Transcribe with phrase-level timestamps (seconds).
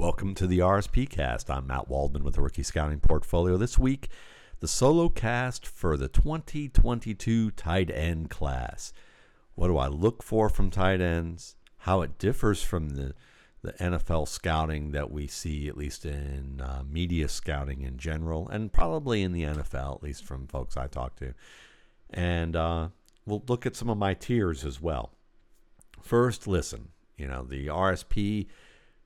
[0.00, 1.50] Welcome to the RSP cast.
[1.50, 3.58] I'm Matt Waldman with the Rookie Scouting Portfolio.
[3.58, 4.08] This week,
[4.60, 8.94] the solo cast for the 2022 tight end class.
[9.56, 11.54] What do I look for from tight ends?
[11.80, 13.14] How it differs from the,
[13.60, 18.72] the NFL scouting that we see, at least in uh, media scouting in general, and
[18.72, 21.34] probably in the NFL, at least from folks I talk to.
[22.08, 22.88] And uh,
[23.26, 25.10] we'll look at some of my tiers as well.
[26.00, 26.88] First, listen,
[27.18, 28.46] you know, the RSP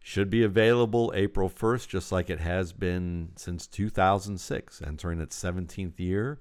[0.07, 5.99] should be available April 1st, just like it has been since 2006, entering its 17th
[5.99, 6.39] year.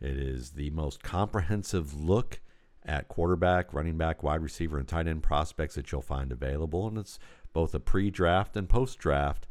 [0.00, 2.40] It is the most comprehensive look
[2.84, 6.88] at quarterback, running back, wide receiver, and tight end prospects that you'll find available.
[6.88, 7.20] And it's
[7.52, 9.46] both a pre draft and post draft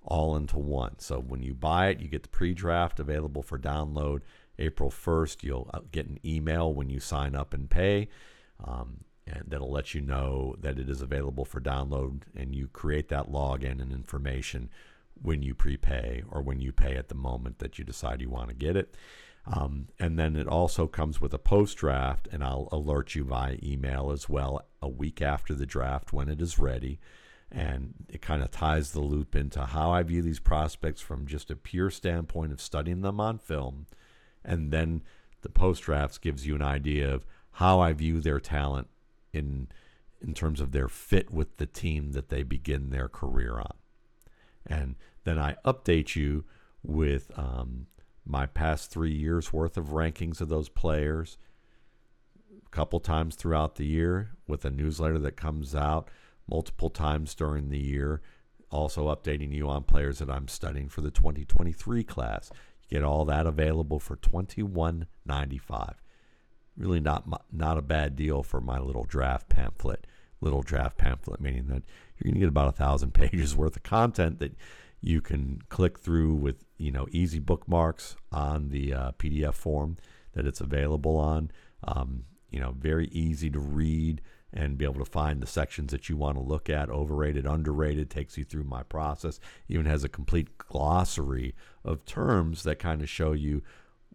[0.00, 1.00] all into one.
[1.00, 4.20] So when you buy it, you get the pre draft available for download
[4.60, 5.42] April 1st.
[5.42, 8.10] You'll uh, get an email when you sign up and pay.
[8.62, 9.00] Um,
[9.30, 13.30] and that'll let you know that it is available for download and you create that
[13.30, 14.70] login and information
[15.20, 18.48] when you prepay or when you pay at the moment that you decide you want
[18.48, 18.94] to get it.
[19.46, 23.56] Um, and then it also comes with a post draft, and I'll alert you via
[23.62, 27.00] email as well a week after the draft when it is ready.
[27.50, 31.50] And it kind of ties the loop into how I view these prospects from just
[31.50, 33.86] a pure standpoint of studying them on film.
[34.44, 35.02] And then
[35.40, 38.88] the post drafts gives you an idea of how I view their talent
[39.32, 39.68] in
[40.20, 43.74] in terms of their fit with the team that they begin their career on.
[44.66, 46.44] And then I update you
[46.82, 47.86] with um,
[48.26, 51.38] my past three years worth of rankings of those players
[52.66, 56.10] a couple times throughout the year with a newsletter that comes out
[56.48, 58.20] multiple times during the year.
[58.70, 62.50] Also updating you on players that I'm studying for the 2023 class.
[62.82, 65.94] You get all that available for 21.95
[66.78, 70.06] really not not a bad deal for my little draft pamphlet.
[70.40, 71.82] Little draft pamphlet, meaning that
[72.16, 74.56] you're going to get about a thousand pages worth of content that
[75.00, 79.96] you can click through with you know easy bookmarks on the uh, PDF form
[80.34, 81.50] that it's available on.
[81.84, 84.22] Um, you know, very easy to read
[84.52, 86.88] and be able to find the sections that you want to look at.
[86.88, 89.38] Overrated, underrated, takes you through my process.
[89.68, 93.62] Even has a complete glossary of terms that kind of show you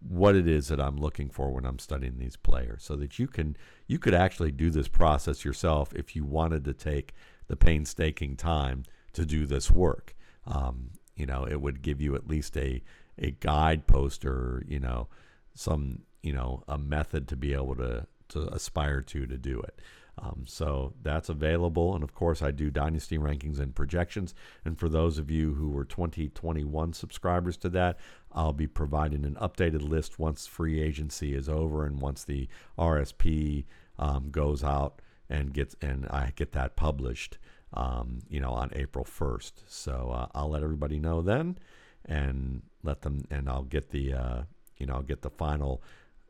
[0.07, 3.27] what it is that I'm looking for when I'm studying these players so that you
[3.27, 3.55] can
[3.87, 7.13] you could actually do this process yourself if you wanted to take
[7.47, 8.83] the painstaking time
[9.13, 10.15] to do this work.
[10.45, 12.81] Um, you know, it would give you at least a
[13.17, 15.07] a guidepost or you know
[15.53, 19.79] some you know a method to be able to to aspire to to do it.
[20.17, 21.95] Um, so that's available.
[21.95, 24.35] And of course, I do dynasty rankings and projections.
[24.63, 27.97] And for those of you who were 2021 subscribers to that,
[28.31, 32.47] I'll be providing an updated list once free agency is over and once the
[32.77, 33.65] RSP
[33.97, 37.37] um, goes out and gets and I get that published.
[37.75, 39.53] Um, you know, on April 1st.
[39.67, 41.57] So uh, I'll let everybody know then,
[42.05, 44.41] and let them, and I'll get the, uh,
[44.77, 45.81] you know, I'll get the final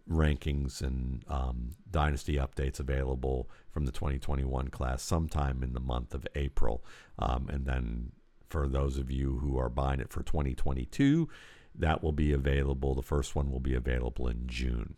[0.10, 6.28] rankings and um, dynasty updates available from the 2021 class sometime in the month of
[6.36, 6.86] April.
[7.18, 8.12] Um, and then
[8.48, 11.28] for those of you who are buying it for 2022,
[11.76, 12.94] that will be available.
[12.94, 14.96] The first one will be available in June.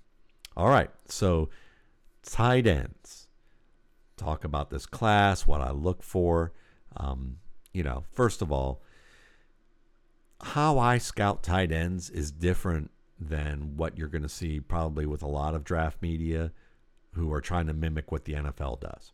[0.58, 1.50] All right, so
[2.22, 3.28] tight ends.
[4.18, 6.52] Talk about this class, what I look for.
[6.98, 7.38] Um,
[7.74, 8.82] you know, first of all,
[10.42, 15.24] how I scout tight ends is different than what you're going to see probably with
[15.24, 16.52] a lot of draft media
[17.16, 19.12] who are trying to mimic what the NFL does.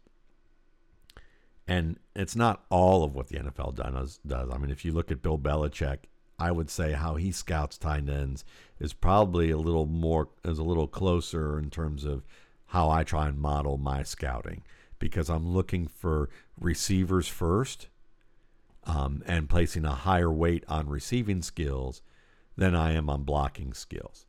[1.67, 4.19] And it's not all of what the NFL does.
[4.25, 4.49] does.
[4.51, 5.99] I mean, if you look at Bill Belichick,
[6.37, 8.43] I would say how he scouts tight ends
[8.79, 12.25] is probably a little more is a little closer in terms of
[12.67, 14.63] how I try and model my scouting
[14.97, 16.29] because I'm looking for
[16.59, 17.87] receivers first
[18.85, 22.01] um, and placing a higher weight on receiving skills
[22.57, 24.25] than I am on blocking skills.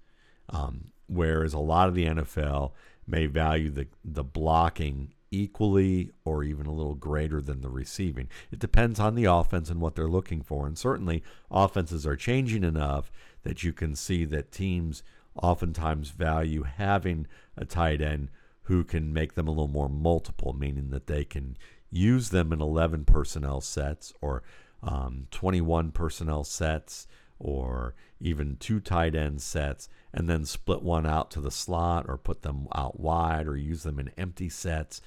[0.51, 2.73] Um, whereas a lot of the NFL
[3.07, 8.29] may value the, the blocking equally or even a little greater than the receiving.
[8.53, 10.67] It depends on the offense and what they're looking for.
[10.67, 13.11] And certainly, offenses are changing enough
[13.43, 15.03] that you can see that teams
[15.35, 17.27] oftentimes value having
[17.57, 18.29] a tight end
[18.65, 21.57] who can make them a little more multiple, meaning that they can
[21.91, 24.43] use them in 11 personnel sets or
[24.83, 27.07] um, 21 personnel sets
[27.39, 32.19] or even two tight end sets and then split one out to the slot or
[32.19, 35.01] put them out wide or use them in empty sets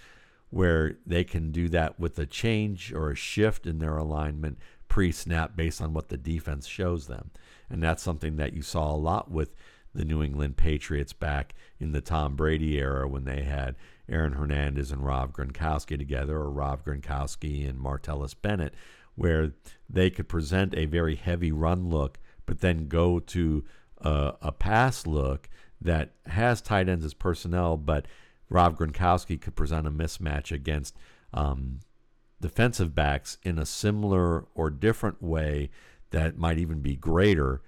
[0.49, 4.57] where they can do that with a change or a shift in their alignment
[4.87, 7.31] pre snap based on what the defense shows them.
[7.69, 9.55] And that's something that you saw a lot with
[9.93, 13.75] the New England Patriots back in the Tom Brady era when they had
[14.07, 18.73] Aaron Hernandez and Rob Gronkowski together or Rob Gronkowski and Martellus Bennett
[19.15, 19.53] where
[19.89, 23.63] they could present a very heavy run look, but then go to
[23.99, 25.49] a, a pass look
[25.81, 28.07] that has tight ends as personnel, but
[28.49, 30.95] Rob Gronkowski could present a mismatch against
[31.33, 31.79] um,
[32.41, 35.69] defensive backs in a similar or different way
[36.11, 37.61] that might even be greater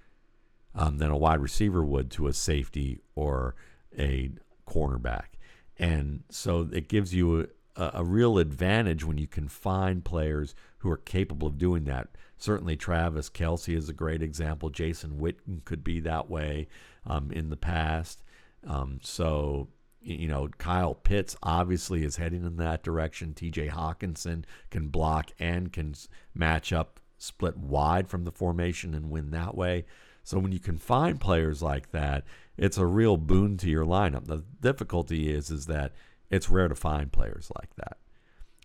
[0.76, 3.56] um, than a wide receiver would to a safety or
[3.98, 4.32] a
[4.68, 5.38] cornerback.
[5.78, 10.90] And so it gives you a, a, real advantage when you can find players who
[10.90, 12.10] are capable of doing that.
[12.38, 14.70] Certainly, Travis Kelce is a great example.
[14.70, 16.68] Jason Witten could be that way
[17.06, 18.24] um, in the past.
[18.66, 19.70] Um, so,
[20.02, 23.34] you know, Kyle Pitts obviously is heading in that direction.
[23.34, 25.96] TJ Hockenson can block and can
[26.36, 29.86] match up split wide from the formation and win that way.
[30.24, 32.24] So when you can find players like that,
[32.58, 34.26] it's a real boon to your lineup.
[34.26, 35.94] The difficulty is is that
[36.30, 37.98] it's rare to find players like that.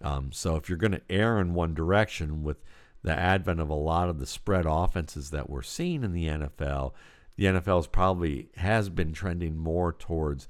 [0.03, 2.65] Um, so if you're going to err in one direction with
[3.03, 6.93] the advent of a lot of the spread offenses that we're seeing in the NFL,
[7.37, 10.49] the NFL's probably has been trending more towards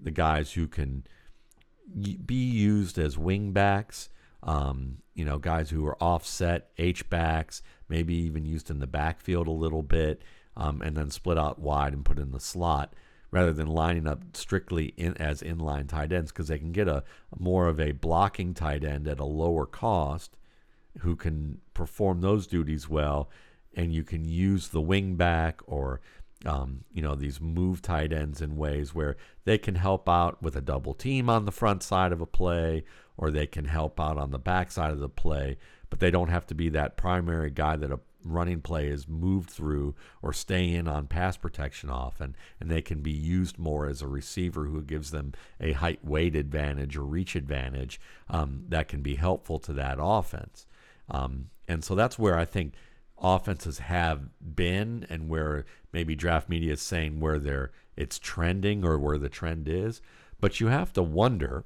[0.00, 1.04] the guys who can
[2.24, 4.08] be used as wing backs,
[4.42, 9.46] um, you know, guys who are offset H backs, maybe even used in the backfield
[9.46, 10.22] a little bit,
[10.56, 12.94] um, and then split out wide and put in the slot
[13.30, 17.02] rather than lining up strictly in as inline tight ends because they can get a
[17.38, 20.36] more of a blocking tight end at a lower cost
[21.00, 23.30] who can perform those duties well
[23.74, 26.00] and you can use the wing back or
[26.44, 30.56] um, you know these move tight ends in ways where they can help out with
[30.56, 32.84] a double team on the front side of a play
[33.16, 35.56] or they can help out on the back side of the play
[35.88, 39.50] but they don't have to be that primary guy that a running play is moved
[39.50, 44.02] through or stay in on pass protection often, and they can be used more as
[44.02, 49.02] a receiver who gives them a height weight advantage or reach advantage um, that can
[49.02, 50.66] be helpful to that offense.
[51.10, 52.74] Um, and so that's where I think
[53.20, 58.98] offenses have been and where maybe draft media is saying where they're it's trending or
[58.98, 60.00] where the trend is.
[60.40, 61.64] But you have to wonder,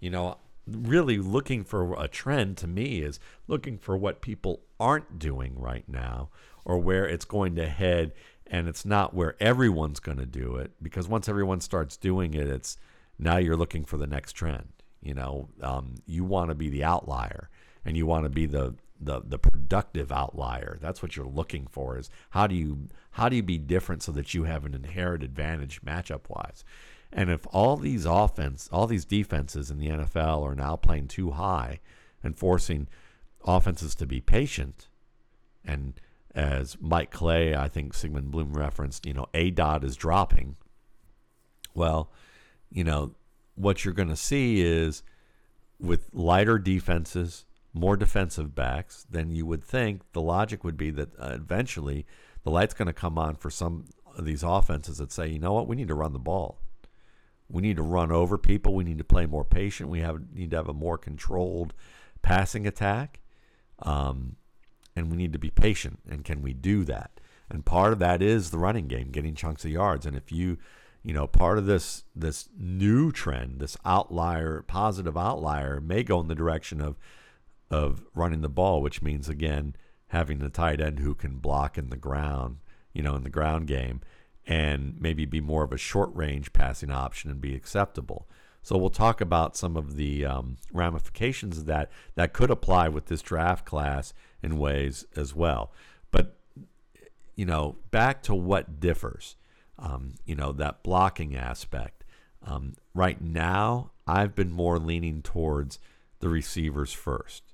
[0.00, 5.18] you know, really looking for a trend to me is looking for what people aren't
[5.18, 6.28] doing right now
[6.64, 8.12] or where it's going to head
[8.46, 12.46] and it's not where everyone's going to do it because once everyone starts doing it
[12.46, 12.76] it's
[13.18, 14.68] now you're looking for the next trend
[15.00, 17.48] you know um, you want to be the outlier
[17.88, 21.96] and you want to be the, the the productive outlier that's what you're looking for
[21.96, 25.22] is how do you how do you be different so that you have an inherent
[25.22, 26.64] advantage matchup wise
[27.12, 31.32] and if all these offense, all these defenses in the NFL are now playing too
[31.32, 31.80] high
[32.22, 32.88] and forcing
[33.44, 34.88] offenses to be patient,
[35.64, 35.94] and
[36.34, 40.56] as Mike Clay, I think Sigmund Bloom referenced, you know, A dot is dropping.
[41.74, 42.10] Well,
[42.70, 43.14] you know,
[43.54, 45.02] what you're going to see is
[45.80, 51.10] with lighter defenses, more defensive backs, then you would think the logic would be that
[51.18, 52.06] uh, eventually
[52.42, 53.86] the light's going to come on for some
[54.16, 56.58] of these offenses that say, you know what, we need to run the ball.
[57.48, 58.74] We need to run over people.
[58.74, 59.88] We need to play more patient.
[59.88, 61.72] We have need to have a more controlled
[62.20, 63.20] passing attack,
[63.80, 64.36] um,
[64.94, 66.00] and we need to be patient.
[66.10, 67.20] And can we do that?
[67.48, 70.04] And part of that is the running game, getting chunks of yards.
[70.04, 70.58] And if you,
[71.02, 76.28] you know, part of this this new trend, this outlier, positive outlier, may go in
[76.28, 76.98] the direction of
[77.70, 79.74] of running the ball, which means again
[80.08, 82.58] having the tight end who can block in the ground,
[82.92, 84.00] you know, in the ground game
[84.46, 88.26] and maybe be more of a short range passing option and be acceptable.
[88.62, 93.06] So we'll talk about some of the um, ramifications of that that could apply with
[93.06, 95.72] this draft class in ways as well.
[96.10, 96.36] But
[97.36, 99.36] you know, back to what differs.
[99.78, 102.02] Um, you know, that blocking aspect.
[102.44, 105.78] Um, right now, I've been more leaning towards
[106.18, 107.47] the receivers first.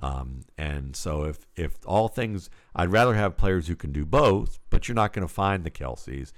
[0.00, 4.58] Um, and so if if all things, I'd rather have players who can do both,
[4.70, 6.32] but you're not going to find the Kelces,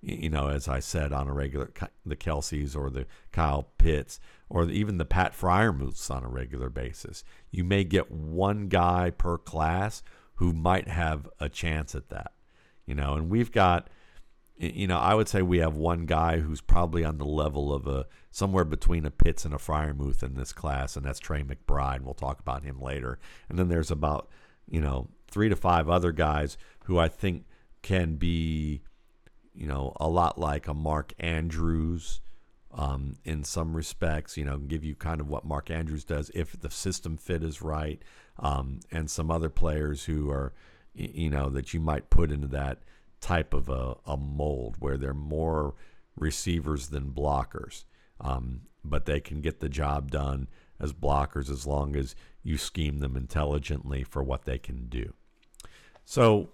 [0.00, 1.70] you know, as I said on a regular,
[2.04, 4.18] the Kelces or the Kyle Pitts
[4.48, 7.24] or even the Pat Freiermuths on a regular basis.
[7.50, 10.02] You may get one guy per class
[10.36, 12.32] who might have a chance at that,
[12.84, 13.88] you know, and we've got
[14.56, 17.86] you know, I would say we have one guy who's probably on the level of
[17.86, 22.02] a somewhere between a Pitts and a Freiermuth in this class, and that's Trey McBride.
[22.02, 23.18] We'll talk about him later.
[23.48, 24.28] And then there's about
[24.68, 27.46] you know three to five other guys who I think
[27.82, 28.82] can be,
[29.54, 32.20] you know, a lot like a Mark Andrews.
[32.76, 36.60] Um, in some respects, you know, give you kind of what Mark Andrews does if
[36.60, 38.02] the system fit is right,
[38.40, 40.52] um, and some other players who are,
[40.92, 42.82] you know, that you might put into that
[43.24, 45.74] type of a, a mold where they're more
[46.14, 47.84] receivers than blockers.
[48.20, 50.46] Um, but they can get the job done
[50.78, 55.14] as blockers as long as you scheme them intelligently for what they can do.
[56.04, 56.50] So,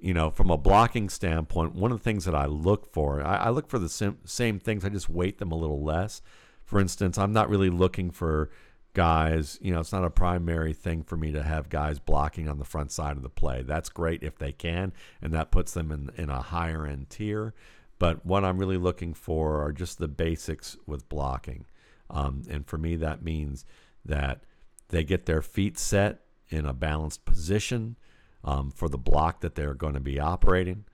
[0.00, 3.36] you know, from a blocking standpoint, one of the things that I look for, I,
[3.36, 4.84] I look for the sim- same things.
[4.84, 6.20] I just weight them a little less.
[6.64, 8.50] For instance, I'm not really looking for
[8.96, 12.58] guys, you know, it's not a primary thing for me to have guys blocking on
[12.58, 13.60] the front side of the play.
[13.60, 17.52] That's great if they can, and that puts them in, in a higher end tier.
[17.98, 21.66] But what I'm really looking for are just the basics with blocking.
[22.08, 23.66] Um, and for me, that means
[24.02, 24.44] that
[24.88, 27.96] they get their feet set in a balanced position
[28.44, 30.86] um, for the block that they're going to be operating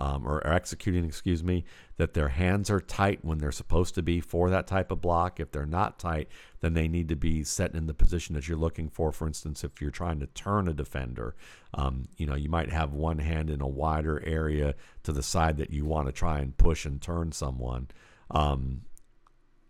[0.00, 1.64] um, or, executing, excuse me,
[1.98, 5.38] that their hands are tight when they're supposed to be for that type of block.
[5.38, 6.28] If they're not tight,
[6.60, 9.12] then they need to be set in the position that you're looking for.
[9.12, 11.36] For instance, if you're trying to turn a defender,
[11.74, 15.58] um, you know, you might have one hand in a wider area to the side
[15.58, 17.88] that you want to try and push and turn someone.
[18.30, 18.82] Um,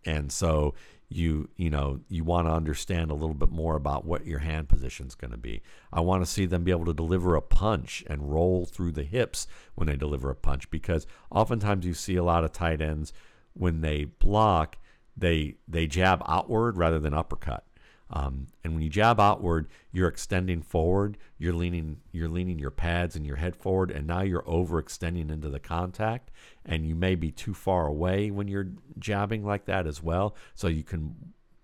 [0.05, 0.73] and so
[1.11, 4.69] you you know you want to understand a little bit more about what your hand
[4.69, 5.61] position is going to be.
[5.91, 9.03] I want to see them be able to deliver a punch and roll through the
[9.03, 13.13] hips when they deliver a punch because oftentimes you see a lot of tight ends
[13.53, 14.77] when they block
[15.17, 17.65] they they jab outward rather than uppercut.
[18.13, 21.17] Um, and when you jab outward, you're extending forward.
[21.37, 25.49] You're leaning, you're leaning your pads and your head forward, and now you're overextending into
[25.49, 26.29] the contact.
[26.65, 28.67] And you may be too far away when you're
[28.99, 30.35] jabbing like that as well.
[30.55, 31.15] So you can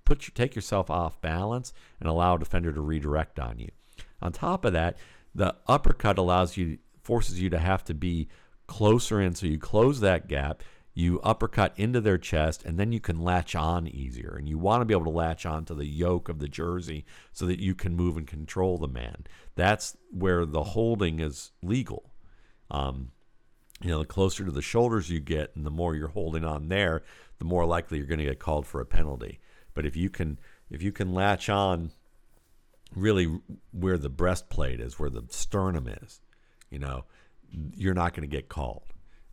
[0.05, 3.69] put you take yourself off balance and allow a defender to redirect on you.
[4.21, 4.97] On top of that,
[5.35, 8.29] the uppercut allows you forces you to have to be
[8.67, 10.63] closer in, so you close that gap
[10.97, 14.35] you uppercut into their chest, and then you can latch on easier.
[14.35, 17.05] And you want to be able to latch on to the yoke of the jersey
[17.31, 19.27] so that you can move and control the man.
[19.53, 22.09] That's where the holding is legal.
[22.71, 23.11] Um,
[23.79, 26.69] you know, the closer to the shoulders you get, and the more you're holding on
[26.69, 27.03] there,
[27.37, 29.39] the more likely you're going to get called for a penalty.
[29.75, 30.39] But if you can,
[30.71, 31.91] if you can latch on,
[32.95, 33.39] really
[33.71, 36.21] where the breastplate is, where the sternum is,
[36.71, 37.05] you know,
[37.75, 38.81] you're not going to get called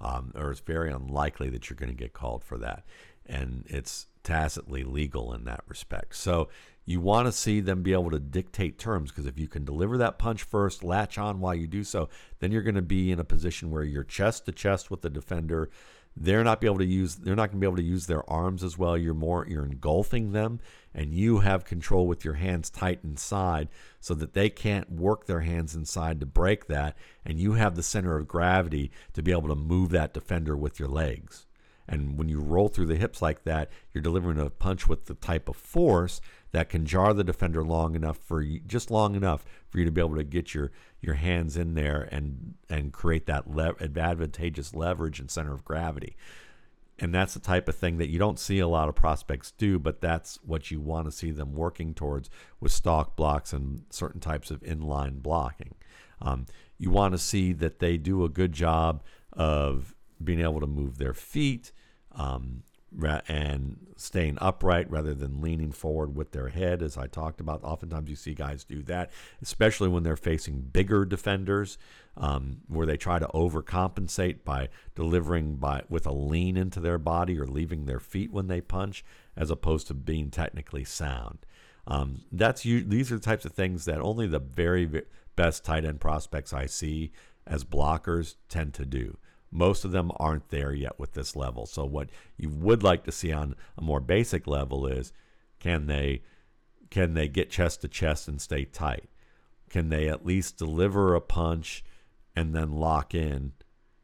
[0.01, 2.85] um, or it's very unlikely that you're going to get called for that.
[3.27, 6.17] And it's tacitly legal in that respect.
[6.17, 6.49] So
[6.87, 9.97] you want to see them be able to dictate terms because if you can deliver
[9.99, 12.09] that punch first, latch on while you do so,
[12.41, 15.11] then you're going to be in a position where you're chest to chest with the
[15.11, 15.71] defender
[16.17, 18.29] they're not be able to use they're not going to be able to use their
[18.31, 18.97] arms as well.
[18.97, 20.61] You're more you're engulfing them
[20.95, 23.69] and you have control with your hands tight inside
[24.01, 27.83] so that they can't work their hands inside to break that and you have the
[27.83, 31.47] center of gravity to be able to move that defender with your legs.
[31.87, 35.15] And when you roll through the hips like that you're delivering a punch with the
[35.15, 36.21] type of force
[36.55, 39.91] that can jar the defender long enough for you, just long enough for you to
[39.91, 40.71] be able to get your
[41.01, 46.17] your hands in there and and create that le- advantageous leverage and center of gravity.
[47.01, 49.81] And that's the type of thing that you don't see a lot of prospects do,
[49.81, 52.31] but that's what you want to see them working towards
[52.61, 55.75] with stock blocks and certain types of inline blocking.
[56.23, 56.47] Um,
[56.79, 59.93] you want to see that they do a good job of
[60.23, 61.73] being able to move their feet,
[62.13, 62.63] um,
[63.29, 67.63] and staying upright rather than leaning forward with their head, as I talked about.
[67.65, 69.11] Oftentimes, you see guys do that,
[69.43, 71.79] especially when they're facing bigger defenders,
[72.17, 77.39] um, where they try to overcompensate by delivering by with a lean into their body
[77.39, 79.05] or leaving their feet when they punch,
[79.37, 81.39] as opposed to being technically sound.
[81.87, 85.03] Um, that's these are the types of things that only the very
[85.37, 87.13] best tight end prospects I see
[87.47, 89.19] as blockers tend to do.
[89.55, 91.65] Most of them aren't there yet with this level.
[91.65, 95.13] So what you would like to see on a more basic level is
[95.61, 96.23] can they
[96.91, 99.09] can they get chest to chest and stay tight?
[99.71, 101.85] Can they at least deliver a punch
[102.35, 103.53] and then lock in,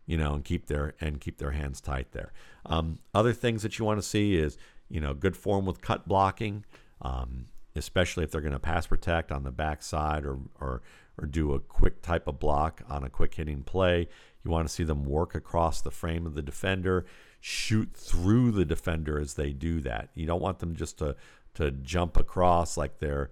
[0.07, 2.33] you know, and keep their and keep their hands tight there?
[2.65, 4.57] Um, other things that you want to see is
[4.89, 6.65] you know good form with cut blocking,
[7.03, 7.47] um,
[7.81, 10.83] especially if they're going to pass protect on the backside or or
[11.19, 14.07] or do a quick type of block on a quick hitting play.
[14.45, 17.05] You want to see them work across the frame of the defender,
[17.41, 20.11] shoot through the defender as they do that.
[20.15, 21.17] You don't want them just to
[21.55, 23.31] to jump across like they're,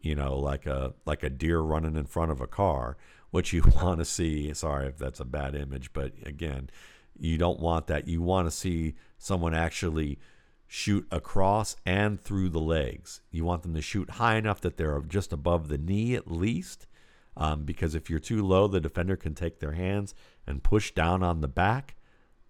[0.00, 2.96] you know, like a like a deer running in front of a car.
[3.30, 6.70] What you want to see, sorry if that's a bad image, but again,
[7.18, 8.06] you don't want that.
[8.06, 10.18] You want to see someone actually
[10.66, 13.20] shoot across and through the legs.
[13.30, 16.86] You want them to shoot high enough that they're just above the knee at least.
[17.36, 20.14] Um, because if you're too low, the defender can take their hands
[20.46, 21.96] and push down on the back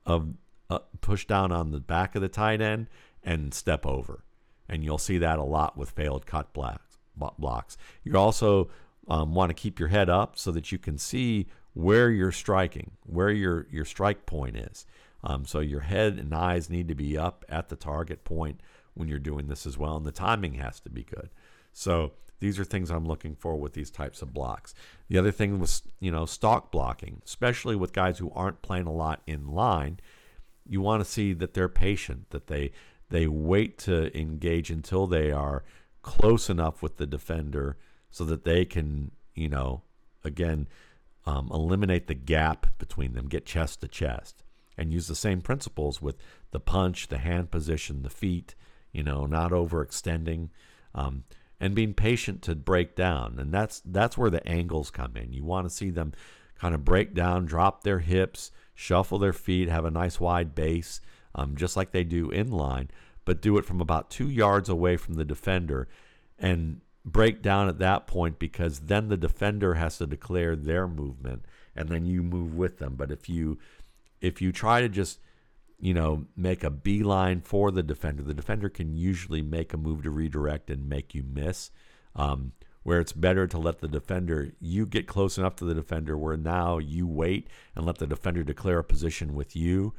[0.05, 0.35] of
[0.71, 2.89] uh, push down on the back of the tight end
[3.23, 4.25] and step over.
[4.69, 6.99] And you'll see that a lot with failed cut blocks.
[7.39, 7.77] blocks.
[8.03, 8.69] You also
[9.09, 12.93] um, want to keep your head up so that you can see where you're striking,
[13.05, 14.87] where your, your strike point is.
[15.25, 18.61] Um, so your head and eyes need to be up at the target point
[18.95, 21.31] when you're doing this as well, and the timing has to be good.
[21.73, 24.75] So these are things I'm looking for with these types of blocks.
[25.09, 28.93] The other thing was, you know, stock blocking, especially with guys who aren't playing a
[28.93, 30.01] lot in line.
[30.69, 32.73] You want to see that they're patient, that they
[33.09, 35.63] they wait to engage until they are
[36.03, 37.77] close enough with the defender
[38.11, 39.83] so that they can, you know,
[40.25, 40.67] again,
[41.25, 44.43] um, eliminate the gap between them, get chest to chest,
[44.77, 46.17] and use the same principles with
[46.51, 48.55] the punch, the hand position, the feet,
[48.93, 50.51] you know, not overextending.
[50.95, 51.25] Um,
[51.61, 53.39] and being patient to break down.
[53.39, 55.33] And that's that's where the angles come in.
[55.33, 56.13] You want to see them
[56.59, 61.01] kind of break down, drop their hips, shuffle their feet, have a nice wide base,
[61.35, 62.91] um, just like they do in line,
[63.25, 65.89] but do it from about two yards away from the defender
[66.39, 71.45] and break down at that point because then the defender has to declare their movement
[71.75, 72.95] and then you move with them.
[72.97, 73.59] But if you
[74.21, 75.21] if you try to just
[75.79, 78.23] you know, make a beeline for the defender.
[78.23, 81.71] The defender can usually make a move to redirect and make you miss.
[82.15, 86.17] Um, where it's better to let the defender, you get close enough to the defender
[86.17, 89.93] where now you wait and let the defender declare a position with you,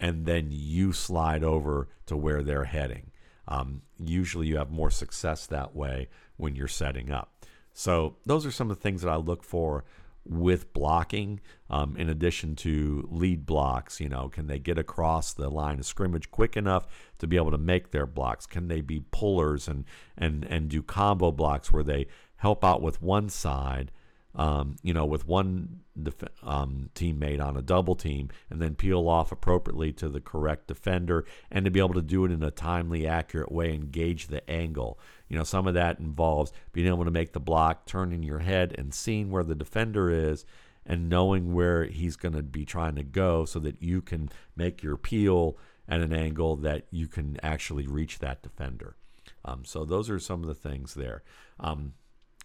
[0.00, 3.12] and then you slide over to where they're heading.
[3.46, 7.32] Um, usually you have more success that way when you're setting up.
[7.72, 9.84] So, those are some of the things that I look for
[10.24, 15.48] with blocking um, in addition to lead blocks you know can they get across the
[15.48, 16.86] line of scrimmage quick enough
[17.18, 19.84] to be able to make their blocks can they be pullers and
[20.16, 23.90] and and do combo blocks where they help out with one side
[24.34, 29.08] um, you know, with one def- um, teammate on a double team and then peel
[29.08, 32.50] off appropriately to the correct defender and to be able to do it in a
[32.50, 34.98] timely, accurate way and gauge the angle.
[35.32, 38.74] You know, some of that involves being able to make the block, turning your head
[38.76, 40.44] and seeing where the defender is
[40.84, 44.82] and knowing where he's going to be trying to go so that you can make
[44.82, 45.56] your peel
[45.88, 48.94] at an angle that you can actually reach that defender.
[49.42, 51.22] Um, so those are some of the things there.
[51.58, 51.94] Um,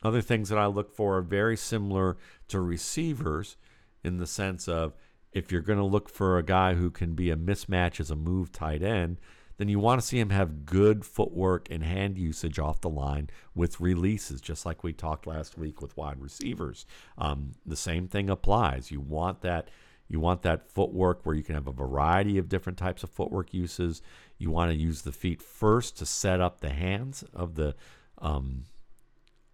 [0.02, 2.16] other things that I look for are very similar
[2.48, 3.58] to receivers
[4.02, 4.94] in the sense of
[5.34, 8.16] if you're going to look for a guy who can be a mismatch as a
[8.16, 9.20] move tight end,
[9.58, 13.30] then you want to see him have good footwork and hand usage off the line
[13.56, 16.86] with releases, just like we talked last week with wide receivers.
[17.18, 18.92] Um, the same thing applies.
[18.92, 19.70] You want that.
[20.10, 23.54] You want that footwork where you can have a variety of different types of footwork
[23.54, 24.02] uses.
[24.38, 27.76] You want to use the feet first to set up the hands of the
[28.20, 28.64] um,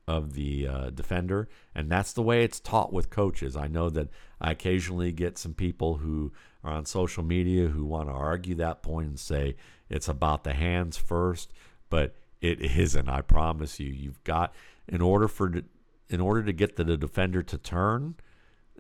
[0.08, 3.56] of the uh, defender, and that's the way it's taught with coaches.
[3.56, 8.10] I know that I occasionally get some people who are on social media who want
[8.10, 9.56] to argue that point and say
[9.90, 11.52] it's about the hands first,
[11.90, 13.08] but it isn't.
[13.08, 13.92] I promise you.
[13.92, 14.54] You've got
[14.88, 15.52] in order for
[16.10, 18.16] in order to get the, the defender to turn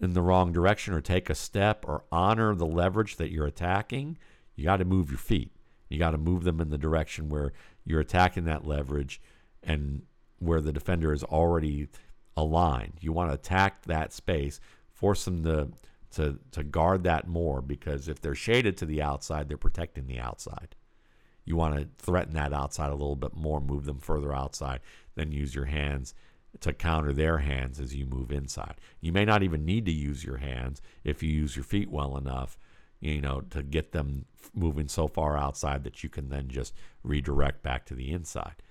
[0.01, 4.17] in the wrong direction or take a step or honor the leverage that you're attacking,
[4.55, 5.51] you got to move your feet.
[5.89, 7.53] You got to move them in the direction where
[7.85, 9.21] you're attacking that leverage
[9.61, 10.03] and
[10.39, 11.87] where the defender is already
[12.35, 12.93] aligned.
[12.99, 14.59] You want to attack that space,
[14.91, 15.69] force them to
[16.15, 20.19] to to guard that more because if they're shaded to the outside, they're protecting the
[20.19, 20.75] outside.
[21.45, 24.79] You want to threaten that outside a little bit more, move them further outside,
[25.15, 26.13] then use your hands
[26.62, 28.75] to counter their hands as you move inside.
[29.01, 32.15] You may not even need to use your hands if you use your feet well
[32.15, 32.58] enough,
[32.99, 37.63] you know, to get them moving so far outside that you can then just redirect
[37.63, 38.62] back to the inside.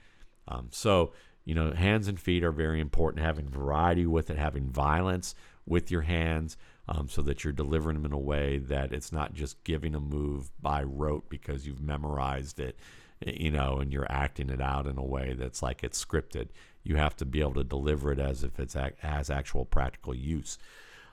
[0.48, 1.12] Um, so
[1.44, 3.24] you know, hands and feet are very important.
[3.24, 5.34] Having variety with it, having violence
[5.66, 6.56] with your hands,
[6.88, 10.00] um, so that you're delivering them in a way that it's not just giving a
[10.00, 12.78] move by rote because you've memorized it,
[13.24, 16.48] you know, and you're acting it out in a way that's like it's scripted.
[16.82, 20.58] You have to be able to deliver it as if it's has actual practical use.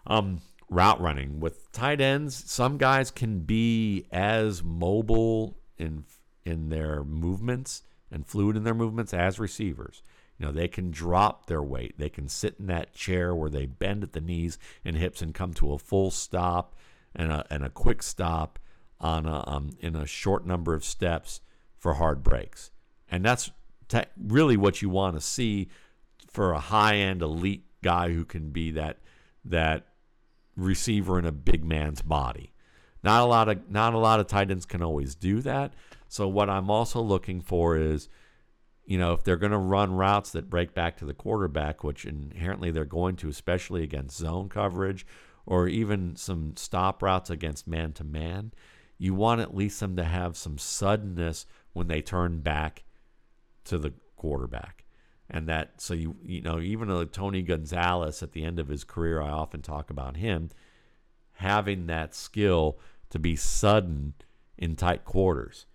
[0.08, 6.06] Um, route running with tight ends, some guys can be as mobile in
[6.46, 10.02] in their movements and fluid in their movements as receivers.
[10.40, 12.00] You know, they can drop their weight.
[12.00, 15.34] They can sit in that chair where they bend at the knees and hips and
[15.34, 16.76] come to a full stop
[17.14, 18.58] and a, and a quick stop
[19.02, 21.42] on a, um, in a short number of steps
[21.78, 22.72] for hard breaks.
[23.12, 23.52] And that's
[23.90, 25.68] te- really what you want to see
[26.30, 28.98] for a high-end elite guy who can be that
[29.46, 29.88] that
[30.56, 32.54] receiver in a big man's body.
[33.04, 35.74] Not a lot of not a lot of tight ends can always do that.
[36.08, 38.10] So what I'm also looking for is
[38.90, 42.06] you know, if they're going to run routes that break back to the quarterback, which
[42.06, 45.06] inherently they're going to, especially against zone coverage
[45.46, 48.52] or even some stop routes against man to man,
[48.98, 52.84] you want at least them to have some suddenness when they turn back
[53.64, 54.86] to the quarterback.
[55.30, 58.84] And that, so you, you know, even though Tony Gonzalez at the end of his
[58.84, 60.50] career, I often talk about him
[61.34, 62.80] having that skill
[63.12, 64.16] to be sudden
[64.58, 65.68] in tight quarters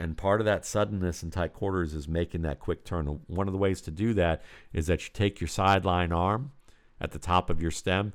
[0.00, 3.20] And part of that suddenness in tight quarters is making that quick turn.
[3.26, 6.52] One of the ways to do that is that you take your sideline arm
[6.98, 8.14] at the top of your stem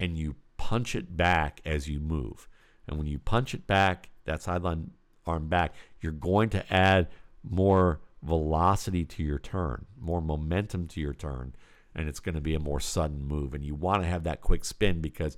[0.00, 2.48] and you punch it back as you move.
[2.88, 4.90] And when you punch it back, that sideline
[5.24, 7.06] arm back, you're going to add
[7.44, 11.54] more velocity to your turn, more momentum to your turn,
[11.94, 13.54] and it's going to be a more sudden move.
[13.54, 15.36] And you want to have that quick spin because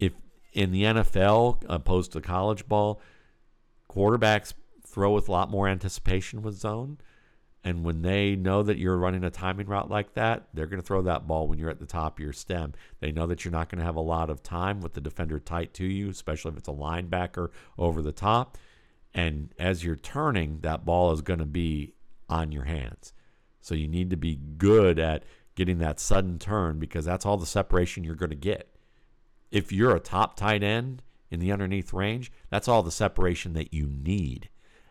[0.00, 0.14] if
[0.52, 3.00] in the NFL opposed to college ball,
[3.88, 4.52] quarterbacks
[4.96, 6.96] throw with a lot more anticipation with zone.
[7.62, 10.86] And when they know that you're running a timing route like that, they're going to
[10.86, 12.72] throw that ball when you're at the top of your stem.
[13.00, 15.38] They know that you're not going to have a lot of time with the defender
[15.38, 18.56] tight to you, especially if it's a linebacker over the top.
[19.12, 21.92] And as you're turning, that ball is going to be
[22.30, 23.12] on your hands.
[23.60, 25.24] So you need to be good at
[25.56, 28.74] getting that sudden turn because that's all the separation you're going to get.
[29.50, 33.74] If you're a top tight end in the underneath range, that's all the separation that
[33.74, 34.48] you need.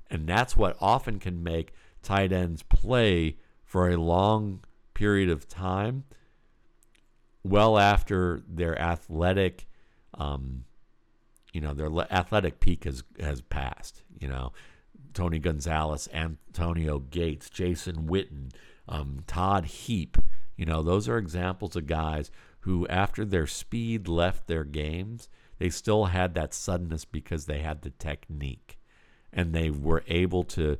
[0.09, 4.63] And that's what often can make tight ends play for a long
[4.93, 6.05] period of time,
[7.43, 9.67] well after their athletic,
[10.13, 10.65] um,
[11.51, 14.03] you know, their athletic peak has has passed.
[14.19, 14.53] You know,
[15.13, 18.51] Tony Gonzalez, Antonio Gates, Jason Witten,
[18.87, 20.17] um, Todd Heap.
[20.55, 25.69] You know, those are examples of guys who, after their speed left their games, they
[25.69, 28.77] still had that suddenness because they had the technique
[29.35, 30.77] and they were able to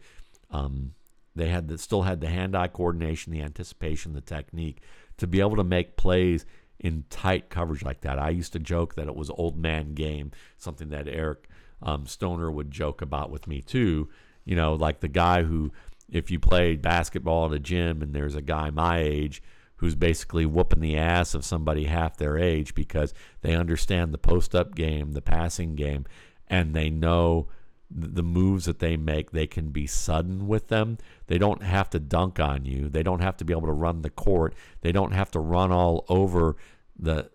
[0.49, 0.93] um,
[1.35, 4.81] they had the, still had the hand-eye coordination, the anticipation, the technique
[5.17, 6.45] to be able to make plays
[6.79, 8.17] in tight coverage like that.
[8.19, 11.49] I used to joke that it was old man game, something that Eric
[11.81, 14.09] um, Stoner would joke about with me too.
[14.45, 15.71] You know, like the guy who,
[16.09, 19.41] if you play basketball at a gym and there's a guy my age
[19.77, 24.73] who's basically whooping the ass of somebody half their age because they understand the post-up
[24.73, 26.05] game, the passing game,
[26.47, 27.47] and they know
[27.89, 30.97] the moves that they make, they can be sudden with them.
[31.27, 32.89] They don't have to dunk on you.
[32.89, 34.55] They don't have to be able to run the court.
[34.81, 36.55] They don't have to run all over
[36.97, 37.29] the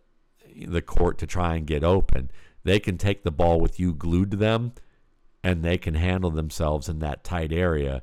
[0.66, 2.30] the court to try and get open.
[2.64, 4.72] They can take the ball with you glued to them
[5.42, 8.02] and they can handle themselves in that tight area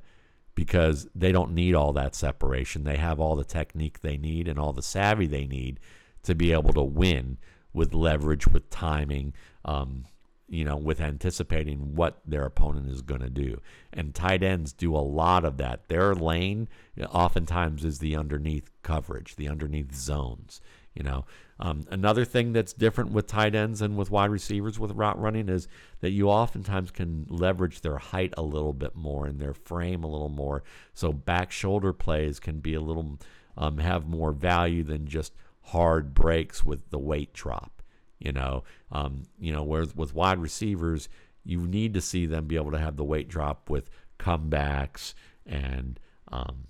[0.56, 2.84] because they don't need all that separation.
[2.84, 5.80] They have all the technique they need and all the savvy they need
[6.24, 7.38] to be able to win
[7.74, 9.34] with leverage, with timing,
[9.66, 10.06] um,
[10.50, 13.60] you know, with anticipating what their opponent is going to do.
[13.92, 15.88] And tight ends do a lot of that.
[15.90, 16.70] Their lane
[17.10, 20.62] oftentimes is the underneath coverage, the underneath zones.
[20.94, 21.26] You know,
[21.60, 25.50] um, another thing that's different with tight ends and with wide receivers with route running
[25.50, 25.68] is
[26.00, 30.10] that you oftentimes can leverage their height a little bit more and their frame a
[30.10, 30.64] little more.
[30.94, 33.20] So back shoulder plays can be a little
[33.58, 35.34] um, have more value than just
[35.66, 37.77] hard breaks with the weight drop.
[38.20, 41.08] You know, um, you know, whereas with wide receivers,
[41.44, 45.14] you need to see them be able to have the weight drop with comebacks
[45.46, 46.00] and
[46.32, 46.68] um,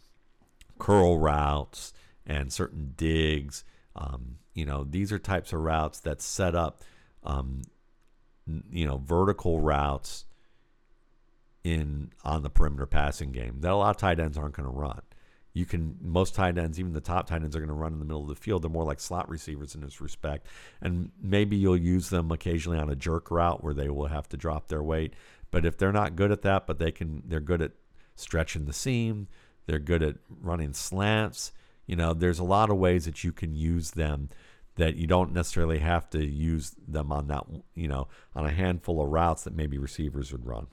[0.77, 1.93] curl routes
[2.25, 3.63] and certain digs.
[3.95, 6.81] Um, you know, these are types of routes that set up,
[7.23, 7.61] um,
[8.71, 10.25] you know, vertical routes
[11.63, 14.75] in on the perimeter passing game that a lot of tight ends aren't going to
[14.75, 15.01] run
[15.57, 17.99] you can most tight ends, even the top tight ends, are going to run in
[17.99, 18.61] the middle of the field.
[18.61, 20.47] They're more like slot receivers in this respect,
[20.81, 24.37] and maybe you'll use them occasionally on a jerk route where they will have to
[24.37, 25.13] drop their weight.
[25.49, 27.71] But if they're not good at that, but they can, they're good at
[28.15, 29.27] stretching the seam.
[29.65, 31.51] They're good at running slants.
[31.85, 34.29] You know, there's a lot of ways that you can use them
[34.75, 39.01] that you don't necessarily have to use them on that, you know, on a handful
[39.01, 40.67] of routes that maybe receivers would run.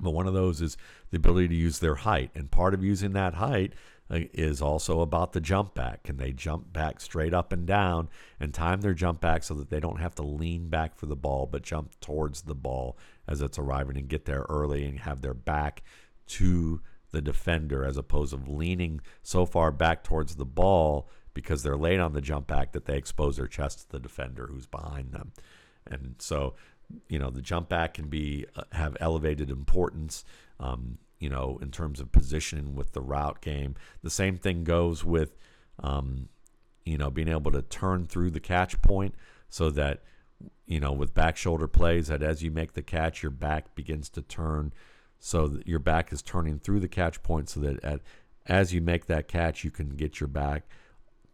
[0.00, 0.76] But one of those is
[1.10, 2.30] the ability to use their height.
[2.34, 3.74] And part of using that height
[4.10, 6.02] is also about the jump back.
[6.02, 8.08] Can they jump back straight up and down
[8.40, 11.16] and time their jump back so that they don't have to lean back for the
[11.16, 15.20] ball, but jump towards the ball as it's arriving and get there early and have
[15.20, 15.82] their back
[16.26, 16.80] to
[17.12, 22.00] the defender as opposed to leaning so far back towards the ball because they're late
[22.00, 25.32] on the jump back that they expose their chest to the defender who's behind them.
[25.86, 26.54] And so
[27.08, 30.24] you know the jump back can be uh, have elevated importance
[30.58, 33.74] um, you know in terms of positioning with the route game.
[34.02, 35.36] The same thing goes with
[35.82, 36.28] um,
[36.84, 39.14] you know being able to turn through the catch point
[39.48, 40.02] so that
[40.66, 44.08] you know with back shoulder plays that as you make the catch your back begins
[44.10, 44.72] to turn
[45.18, 48.00] so that your back is turning through the catch point so that at,
[48.46, 50.64] as you make that catch you can get your back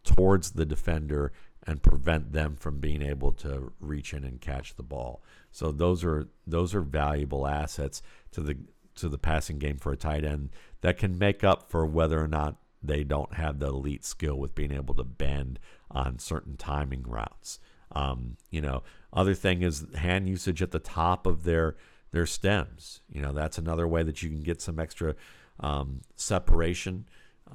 [0.03, 1.31] towards the defender
[1.67, 5.21] and prevent them from being able to reach in and catch the ball.
[5.51, 8.01] So those are those are valuable assets
[8.31, 8.57] to the
[8.95, 10.49] to the passing game for a tight end
[10.81, 14.55] that can make up for whether or not they don't have the elite skill with
[14.55, 15.59] being able to bend
[15.91, 17.59] on certain timing routes.
[17.91, 21.75] Um, you know, other thing is hand usage at the top of their
[22.11, 23.01] their stems.
[23.11, 25.15] You know, that's another way that you can get some extra
[25.59, 27.07] um, separation.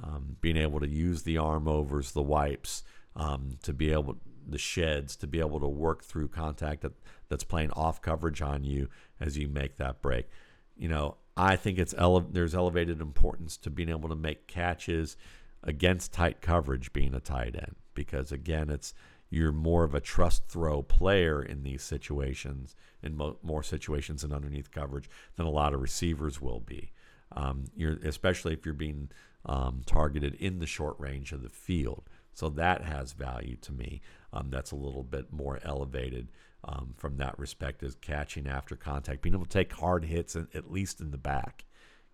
[0.03, 2.83] Um, being able to use the arm overs, the wipes,
[3.15, 6.91] um, to be able the sheds to be able to work through contact that,
[7.29, 10.27] that's playing off coverage on you as you make that break.
[10.75, 15.15] You know, I think it's ele- there's elevated importance to being able to make catches
[15.63, 18.93] against tight coverage being a tight end because again, it's
[19.29, 24.31] you're more of a trust throw player in these situations, in mo- more situations than
[24.31, 26.91] underneath coverage than a lot of receivers will be.
[27.31, 29.09] Um, you're especially if you're being
[29.45, 32.03] um, targeted in the short range of the field.
[32.33, 34.01] So that has value to me.
[34.31, 36.29] Um, that's a little bit more elevated
[36.63, 40.47] um, from that respect as catching after contact, being able to take hard hits in,
[40.53, 41.65] at least in the back.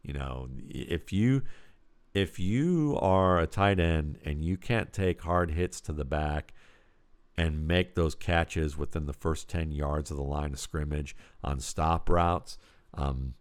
[0.02, 1.44] You know, if you
[2.14, 6.54] if you are a tight end and you can't take hard hits to the back
[7.38, 11.60] and make those catches within the first 10 yards of the line of scrimmage on
[11.60, 12.58] stop routes,
[12.96, 13.36] um,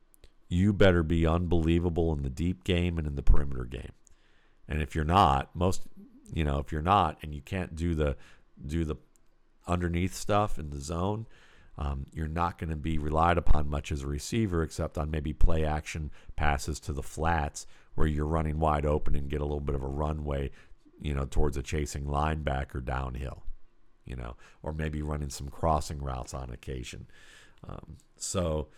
[0.48, 3.92] you better be unbelievable in the deep game and in the perimeter game.
[4.68, 5.82] And if you're not, most,
[6.32, 8.16] you know, if you're not and you can't do the
[8.64, 8.96] do the
[9.66, 11.26] underneath stuff in the zone,
[11.76, 15.32] um, you're not going to be relied upon much as a receiver, except on maybe
[15.32, 19.60] play action passes to the flats where you're running wide open and get a little
[19.60, 20.50] bit of a runway,
[21.00, 23.42] you know, towards a chasing linebacker downhill
[24.08, 27.06] you know, or maybe running some crossing routes on occasion.
[27.68, 28.68] Um, so,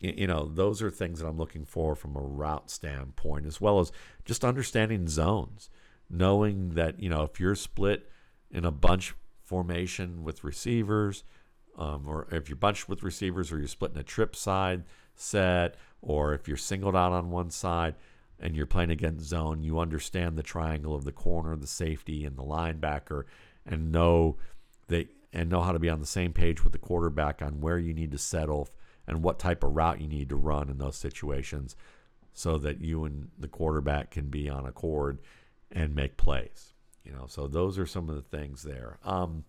[0.00, 3.78] you know, those are things that I'm looking for from a route standpoint, as well
[3.78, 3.92] as
[4.24, 5.70] just understanding zones,
[6.10, 8.10] knowing that, you know, if you're split
[8.50, 11.24] in a bunch formation with receivers,
[11.78, 15.76] um, or if you're bunched with receivers, or you're split in a trip side set,
[16.02, 17.94] or if you're singled out on one side
[18.38, 22.36] and you're playing against zone, you understand the triangle of the corner, the safety, and
[22.36, 23.24] the linebacker,
[23.64, 24.36] and know
[24.88, 27.78] they and know how to be on the same page with the quarterback on where
[27.78, 28.68] you need to settle
[29.06, 31.76] and what type of route you need to run in those situations
[32.32, 35.18] so that you and the quarterback can be on accord
[35.72, 36.74] and make plays.
[37.04, 38.98] You know, so those are some of the things there.
[39.04, 39.44] Um,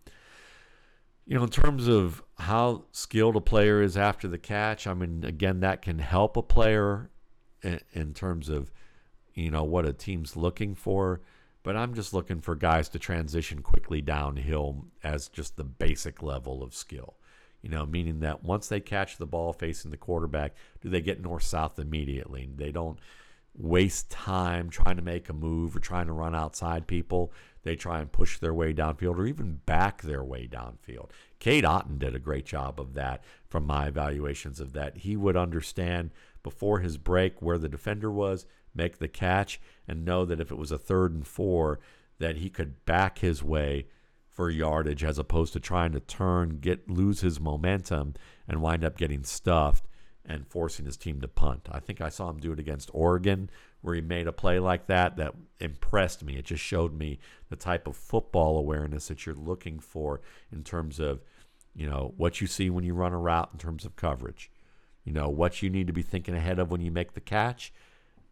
[1.26, 5.24] you know, in terms of how skilled a player is after the catch, I mean,
[5.24, 7.10] again, that can help a player
[7.62, 8.72] in, in terms of,
[9.34, 11.22] you know, what a team's looking for
[11.64, 16.64] but I'm just looking for guys to transition quickly downhill as just the basic level
[16.64, 17.16] of skill.
[17.62, 21.22] You know, meaning that once they catch the ball facing the quarterback, do they get
[21.22, 22.50] north south immediately?
[22.56, 22.98] They don't
[23.54, 27.32] waste time trying to make a move or trying to run outside people.
[27.64, 31.10] They try and push their way downfield or even back their way downfield.
[31.40, 34.98] Cade Otton did a great job of that from my evaluations of that.
[34.98, 36.12] He would understand
[36.44, 40.58] before his break where the defender was, make the catch, and know that if it
[40.58, 41.80] was a third and four,
[42.20, 43.88] that he could back his way
[44.28, 48.14] for yardage as opposed to trying to turn, get lose his momentum,
[48.48, 49.86] and wind up getting stuffed
[50.26, 51.68] and forcing his team to punt.
[51.72, 53.50] I think I saw him do it against Oregon,
[53.82, 56.38] where he made a play like that that impressed me.
[56.38, 61.00] It just showed me the type of football awareness that you're looking for in terms
[61.00, 61.22] of,
[61.76, 64.52] you know, what you see when you run a route in terms of coverage.
[65.04, 67.74] You know, what you need to be thinking ahead of when you make the catch,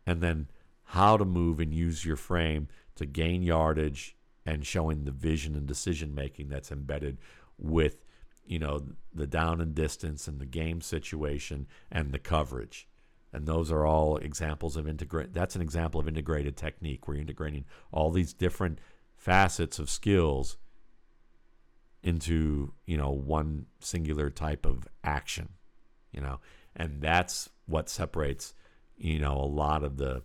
[0.06, 0.48] and then
[0.84, 5.66] how to move and use your frame to gain yardage and showing the vision and
[5.66, 7.18] decision making that's embedded
[7.58, 8.06] with
[8.50, 8.82] you know
[9.14, 12.88] the down and distance and the game situation and the coverage.
[13.32, 17.22] And those are all examples of integrate that's an example of integrated technique where you're
[17.22, 18.80] integrating all these different
[19.16, 20.58] facets of skills
[22.04, 25.50] into you know one singular type of action
[26.12, 26.40] you know?
[26.76, 28.54] And that's what separates
[28.98, 30.24] you know a lot of the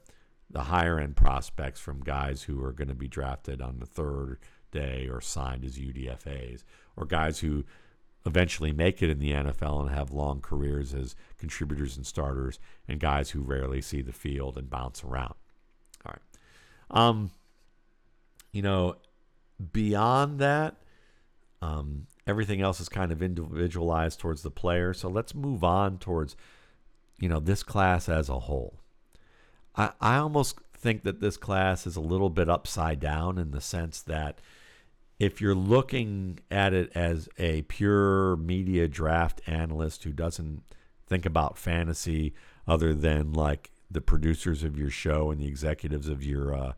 [0.50, 4.38] the higher end prospects from guys who are going to be drafted on the third
[4.70, 6.64] day or signed as UDFA's,
[6.96, 7.64] or guys who
[8.26, 12.58] eventually make it in the NFL and have long careers as contributors and starters,
[12.88, 15.34] and guys who rarely see the field and bounce around.
[16.06, 16.22] All right.
[16.90, 17.30] Um,
[18.52, 18.96] you know,
[19.72, 20.76] beyond that,
[21.60, 24.94] um, everything else is kind of individualized towards the player.
[24.94, 26.36] So let's move on towards,
[27.18, 28.74] you know, this class as a whole.
[29.76, 33.60] I, I almost think that this class is a little bit upside down in the
[33.60, 34.38] sense that
[35.18, 40.62] if you're looking at it as a pure media draft analyst who doesn't
[41.06, 42.34] think about fantasy
[42.66, 46.72] other than like the producers of your show and the executives of your uh,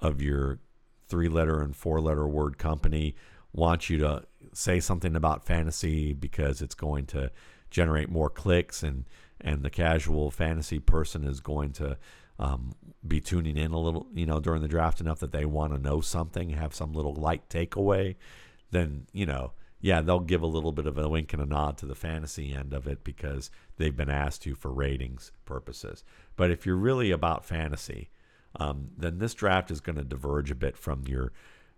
[0.00, 0.60] of your
[1.08, 3.14] three letter and four letter word company
[3.52, 7.30] want you to say something about fantasy because it's going to
[7.70, 9.04] generate more clicks and
[9.40, 11.96] and the casual fantasy person is going to
[12.38, 12.72] um,
[13.06, 15.78] be tuning in a little, you know, during the draft enough that they want to
[15.78, 18.16] know something, have some little light takeaway,
[18.70, 21.76] then, you know, yeah, they'll give a little bit of a wink and a nod
[21.76, 26.02] to the fantasy end of it because they've been asked to for ratings purposes.
[26.36, 28.08] But if you're really about fantasy,
[28.56, 31.32] um, then this draft is going to diverge a bit from your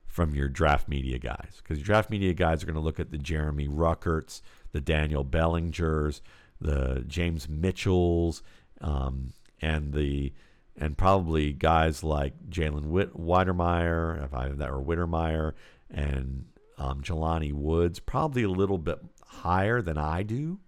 [0.07, 3.11] from your draft media guys because your draft media guys are going to look at
[3.11, 4.41] the Jeremy Ruckerts,
[4.71, 6.21] the Daniel Bellingers,
[6.61, 8.43] the James Mitchells,
[8.81, 10.33] um, and the
[10.79, 15.53] and probably guys like Jalen Witt, Wydermyer, if I that or Wittermeyer,
[15.91, 16.47] and
[16.79, 20.59] um, Jelani Woods, probably a little bit higher than I do,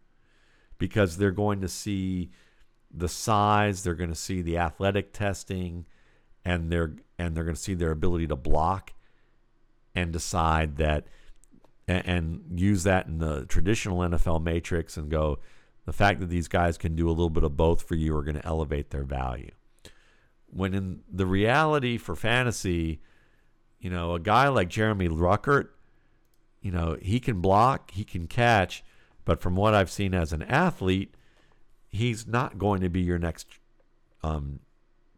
[0.79, 2.31] because they're going to see
[2.91, 5.85] the size, they're going to see the athletic testing,
[6.45, 8.95] and they're and they're going to see their ability to block,
[9.95, 11.07] and decide that,
[11.87, 15.39] and, and use that in the traditional NFL matrix, and go,
[15.85, 18.23] the fact that these guys can do a little bit of both for you are
[18.23, 19.51] going to elevate their value.
[20.51, 23.01] When in the reality for fantasy,
[23.81, 25.69] you know, a guy like Jeremy Ruckert
[26.61, 28.83] you know, he can block, he can catch,
[29.25, 31.15] but from what I've seen as an athlete,
[31.89, 33.47] he's not going to be your next
[34.23, 34.61] um,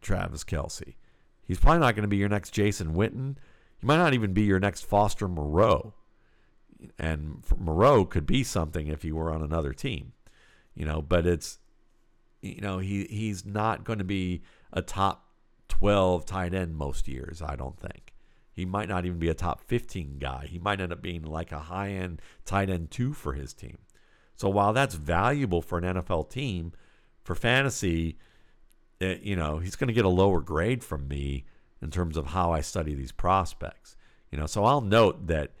[0.01, 0.95] Travis Kelce.
[1.43, 3.35] He's probably not going to be your next Jason Witten.
[3.79, 5.93] He might not even be your next Foster Moreau.
[6.97, 10.13] And Moreau could be something if he were on another team,
[10.73, 11.01] you know.
[11.01, 11.59] But it's,
[12.41, 14.41] you know, he he's not going to be
[14.73, 15.27] a top
[15.67, 17.41] twelve tight end most years.
[17.41, 18.13] I don't think.
[18.53, 20.45] He might not even be a top 15 guy.
[20.49, 23.77] He might end up being like a high end tight end two for his team.
[24.35, 26.73] So while that's valuable for an NFL team,
[27.23, 28.17] for fantasy,
[28.99, 31.45] it, eh, you know, he's going to get a lower grade from me
[31.81, 33.95] in terms of how I study these prospects.
[34.31, 35.51] You know, so I'll note that,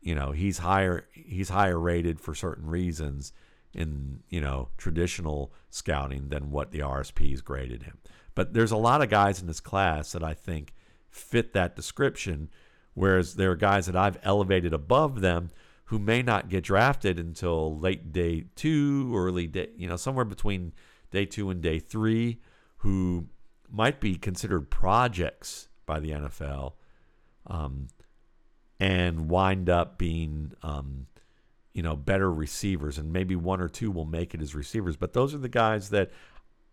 [0.00, 3.32] you know, he's higher he's higher rated for certain reasons
[3.72, 7.98] in, you know, traditional scouting than what the RSPs graded him.
[8.34, 10.74] But there's a lot of guys in this class that I think
[11.10, 12.50] fit that description.
[12.94, 15.50] Whereas there are guys that I've elevated above them
[15.86, 20.72] who may not get drafted until late day two, early day, you know, somewhere between
[21.10, 22.40] day two and day three,
[22.78, 23.26] who
[23.68, 26.74] might be considered projects by the NFL
[27.46, 27.88] um,
[28.78, 31.06] and wind up being, um,
[31.72, 32.96] you know, better receivers.
[32.96, 34.96] And maybe one or two will make it as receivers.
[34.96, 36.10] But those are the guys that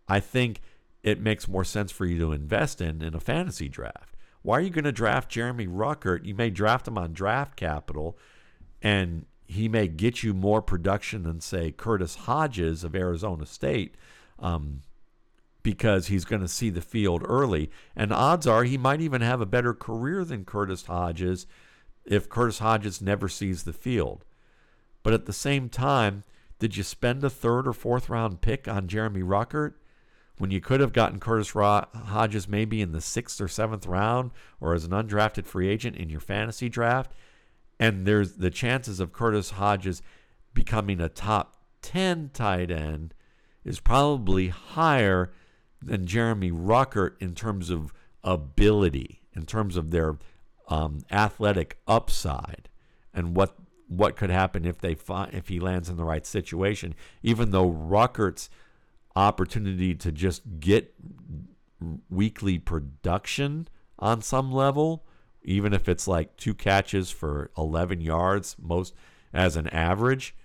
[0.08, 0.60] I think
[1.02, 4.16] it makes more sense for you to invest in in a fantasy draft.
[4.42, 6.24] Why are you going to draft Jeremy Ruckert?
[6.24, 8.16] You may draft him on draft capital,
[8.82, 13.94] and he may get you more production than, say, Curtis Hodges of Arizona State.
[14.38, 14.82] Um,
[15.68, 17.70] because he's going to see the field early.
[17.94, 21.46] And odds are he might even have a better career than Curtis Hodges
[22.06, 24.24] if Curtis Hodges never sees the field.
[25.02, 26.24] But at the same time,
[26.58, 29.74] did you spend a third or fourth round pick on Jeremy Ruckert?
[30.38, 34.74] When you could have gotten Curtis Hodges maybe in the sixth or seventh round or
[34.74, 37.12] as an undrafted free agent in your fantasy draft.
[37.78, 40.02] And there's the chances of Curtis Hodges
[40.54, 43.14] becoming a top 10 tight end
[43.64, 45.32] is probably higher
[45.82, 47.92] than Jeremy Ruckert in terms of
[48.24, 50.18] ability, in terms of their
[50.68, 52.68] um, athletic upside,
[53.14, 54.96] and what what could happen if they
[55.32, 56.94] if he lands in the right situation.
[57.22, 58.50] Even though Ruckert's
[59.18, 60.94] opportunity to just get
[62.08, 63.66] weekly production
[63.98, 65.04] on some level,
[65.42, 68.94] even if it's like two catches for 11 yards, most
[69.32, 70.36] as an average,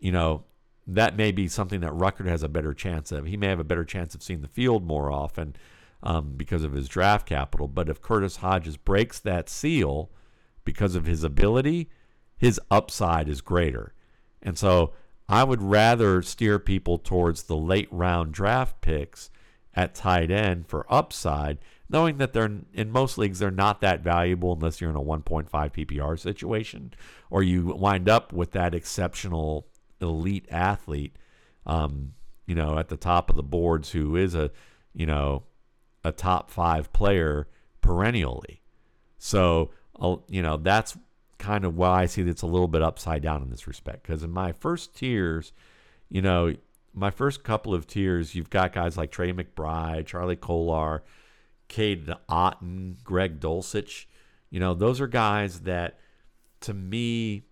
[0.00, 0.44] you know,
[0.86, 3.26] that may be something that Ruckert has a better chance of.
[3.26, 5.54] He may have a better chance of seeing the field more often
[6.02, 7.68] um, because of his draft capital.
[7.68, 10.10] But if Curtis Hodges breaks that seal
[10.64, 11.88] because of his ability,
[12.36, 13.94] his upside is greater.
[14.42, 14.92] And so
[15.28, 19.30] I would rather steer people towards the late round draft picks
[19.74, 21.58] at tight end for upside,
[21.88, 25.48] knowing that they're in most leagues they're not that valuable unless you're in a 1.5
[25.48, 26.92] PPR situation
[27.30, 29.66] or you wind up with that exceptional
[30.00, 31.16] elite athlete,
[31.66, 32.12] um,
[32.46, 34.50] you know, at the top of the boards who is a,
[34.92, 35.44] you know,
[36.04, 37.48] a top five player
[37.80, 38.62] perennially.
[39.18, 40.96] So, uh, you know, that's
[41.44, 44.02] kind of why I see that's a little bit upside down in this respect.
[44.02, 45.52] Because in my first tiers,
[46.08, 46.54] you know,
[46.94, 51.02] my first couple of tiers, you've got guys like Trey McBride, Charlie Kolar,
[51.68, 54.06] Cade Otton, Greg Dulcich.
[54.50, 55.98] You know, those are guys that,
[56.60, 57.42] to me,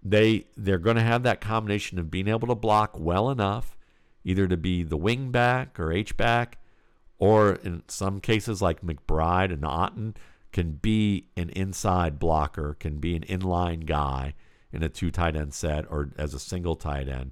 [0.00, 3.76] they they're going to have that combination of being able to block well enough,
[4.24, 6.58] either to be the wing back or H back,
[7.18, 10.14] or in some cases like McBride and Otton,
[10.58, 14.34] can be an inside blocker, can be an inline guy
[14.72, 17.30] in a two tight end set or as a single tight end,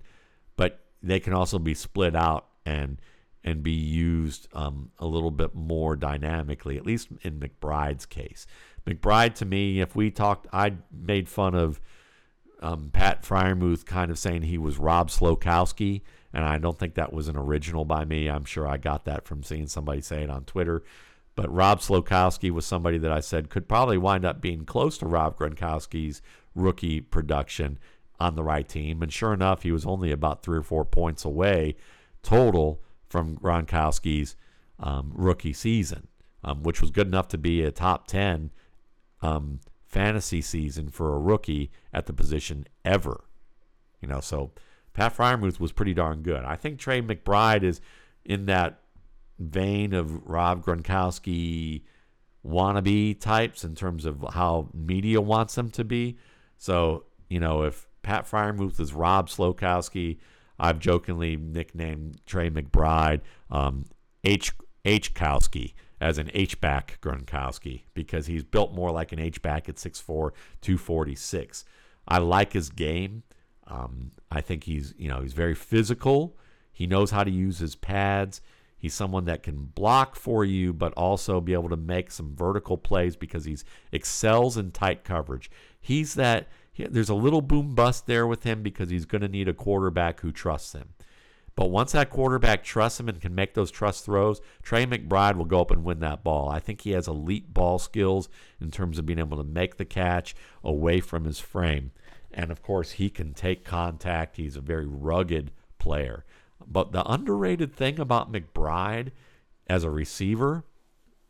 [0.54, 3.00] but they can also be split out and
[3.42, 8.46] and be used um, a little bit more dynamically, at least in McBride's case.
[8.86, 11.80] McBride, to me, if we talked, I made fun of
[12.60, 16.02] um, Pat Freiermuth kind of saying he was Rob Slokowski,
[16.32, 18.28] and I don't think that was an original by me.
[18.28, 20.84] I'm sure I got that from seeing somebody say it on Twitter.
[21.36, 25.06] But Rob Slokowski was somebody that I said could probably wind up being close to
[25.06, 26.22] Rob Gronkowski's
[26.54, 27.78] rookie production
[28.18, 29.02] on the right team.
[29.02, 31.76] And sure enough, he was only about three or four points away
[32.22, 34.34] total from Gronkowski's
[34.80, 36.08] um, rookie season,
[36.42, 38.50] um, which was good enough to be a top 10
[39.22, 43.24] um, fantasy season for a rookie at the position ever.
[44.00, 44.52] You know, so
[44.94, 46.44] Pat Freiermuth was pretty darn good.
[46.44, 47.80] I think Trey McBride is
[48.24, 48.80] in that
[49.38, 51.82] vein of Rob Gronkowski
[52.46, 56.16] wannabe types in terms of how media wants them to be.
[56.58, 60.18] So, you know, if Pat Freiermuth is Rob Slokowski,
[60.58, 63.20] I've jokingly nicknamed Trey McBride
[63.50, 63.86] um,
[64.24, 64.52] H.
[64.84, 65.14] H.
[65.14, 70.30] Kowski as an H-back Gronkowski because he's built more like an H-back at 6'4",
[70.60, 71.64] 246.
[72.06, 73.24] I like his game.
[73.66, 76.36] Um, I think he's you know he's very physical.
[76.72, 78.40] He knows how to use his pads.
[78.86, 82.78] He's someone that can block for you, but also be able to make some vertical
[82.78, 85.50] plays because he's excels in tight coverage.
[85.80, 86.46] He's that.
[86.72, 89.52] He, there's a little boom bust there with him because he's going to need a
[89.52, 90.90] quarterback who trusts him.
[91.56, 95.46] But once that quarterback trusts him and can make those trust throws, Trey McBride will
[95.46, 96.48] go up and win that ball.
[96.48, 98.28] I think he has elite ball skills
[98.60, 101.90] in terms of being able to make the catch away from his frame.
[102.32, 104.36] And of course, he can take contact.
[104.36, 106.24] He's a very rugged player.
[106.64, 109.10] But the underrated thing about McBride
[109.66, 110.64] as a receiver,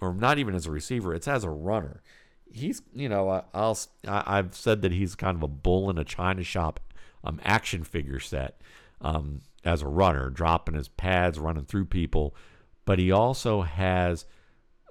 [0.00, 2.02] or not even as a receiver, it's as a runner.
[2.50, 6.42] He's, you know, I'll I've said that he's kind of a bull in a china
[6.42, 6.80] shop
[7.24, 8.60] um, action figure set.
[9.00, 12.34] Um, as a runner, dropping his pads, running through people,
[12.84, 14.24] but he also has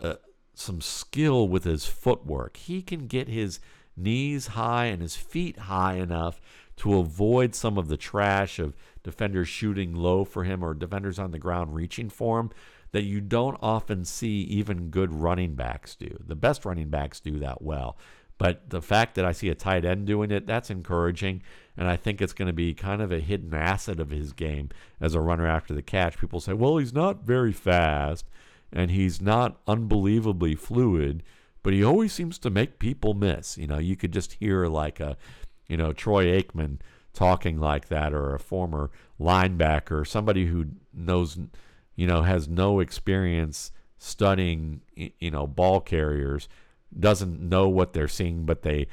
[0.02, 0.16] uh,
[0.54, 2.58] some skill with his footwork.
[2.58, 3.60] He can get his
[3.96, 6.42] knees high and his feet high enough
[6.78, 11.32] to avoid some of the trash of defenders shooting low for him or defenders on
[11.32, 12.52] the ground reaching for him
[12.92, 16.18] that you don't often see even good running backs do.
[16.26, 17.98] The best running backs do that well.
[18.38, 21.42] But the fact that I see a tight end doing it, that's encouraging.
[21.78, 24.70] And I think it's going to be kind of a hidden asset of his game
[25.00, 26.18] as a runner after the catch.
[26.18, 28.26] People say, well, he's not very fast
[28.72, 31.24] and he's not unbelievably fluid,
[31.64, 33.58] but he always seems to make people miss.
[33.58, 35.18] You know, you could just hear like a,
[35.68, 36.80] you know, Troy Aikman
[37.13, 41.38] talking like that or a former linebacker, somebody who knows,
[41.95, 46.47] you know, has no experience studying, you know, ball carriers,
[46.97, 48.88] doesn't know what they're seeing, but they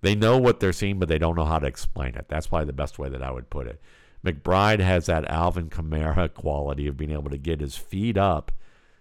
[0.00, 2.26] they know what they're seeing, but they don't know how to explain it.
[2.28, 3.80] That's probably the best way that I would put it.
[4.24, 8.52] McBride has that Alvin Kamara quality of being able to get his feet up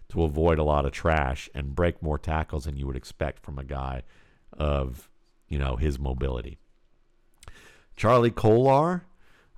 [0.09, 3.59] to avoid a lot of trash and break more tackles than you would expect from
[3.59, 4.03] a guy
[4.53, 5.09] of
[5.47, 6.59] you know his mobility.
[7.98, 9.06] Charlie Kolar,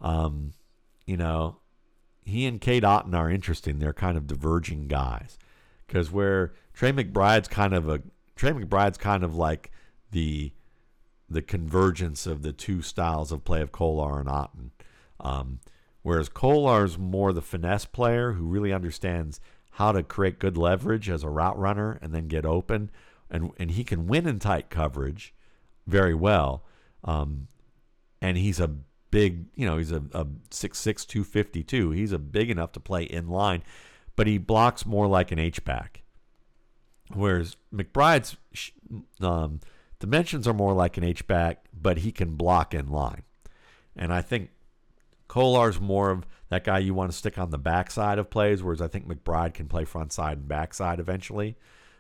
[0.02, 0.54] um,
[1.06, 1.58] you know,
[2.24, 3.80] he and Cade Otton are interesting.
[3.80, 5.38] They're kind of diverging guys
[5.86, 8.02] because where Trey McBride's kind of a
[8.36, 9.72] Trey McBride's kind of like
[10.12, 10.54] the
[11.30, 14.72] the convergence of the two styles of play of Kolar and Otton.
[15.20, 15.60] Um,
[16.02, 19.40] whereas Kolar's more the finesse player who really understands
[19.72, 22.90] how to create good leverage as a route runner and then get open,
[23.30, 25.34] and and he can win in tight coverage
[25.88, 26.64] very well.
[27.04, 27.48] Um,
[28.22, 28.68] and he's a
[29.12, 31.92] big, you know, he's a, a 6'6", 252.
[31.92, 33.64] He's a big enough to play in line,
[34.16, 36.04] but he blocks more like an H back.
[37.14, 38.38] Whereas McBride's
[39.20, 39.62] um,
[40.00, 43.24] Dimensions are more like an H back, but he can block in line.
[43.96, 44.50] And I think
[45.28, 48.82] Kolar's more of that guy you want to stick on the backside of plays, whereas
[48.82, 51.58] I think McBride can play front side and backside eventually.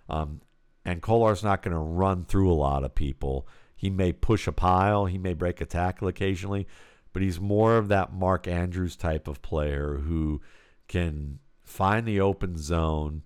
[0.07, 0.39] Um,
[0.85, 3.47] and Kolar's not going to run through a lot of people.
[3.79, 6.67] He may push a pile, he may break a tackle occasionally,
[7.13, 10.41] but he's more of that Mark Andrews type of player who
[10.89, 13.21] can find the open zone,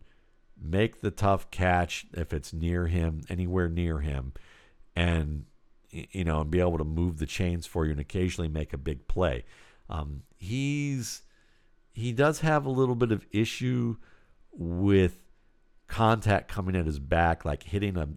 [0.62, 4.34] make the tough catch if it's near him, anywhere near him,
[4.96, 5.46] and
[5.90, 8.78] you know, and be able to move the chains for you and occasionally make a
[8.78, 9.46] big play.
[9.90, 11.24] Um, he's
[11.94, 13.96] he does have a little bit of issue
[14.52, 15.20] with
[15.88, 18.10] contact coming at his back, like hitting a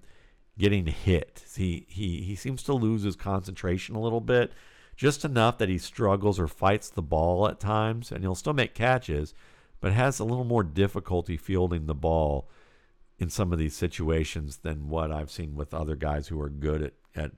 [0.59, 1.45] getting hit.
[1.55, 4.53] He he he seems to lose his concentration a little bit,
[4.97, 8.75] just enough that he struggles or fights the ball at times, and he'll still make
[8.75, 9.35] catches,
[9.81, 12.49] but has a little more difficulty fielding the ball
[13.19, 16.83] in some of these situations than what I've seen with other guys who are good
[16.83, 17.33] at, at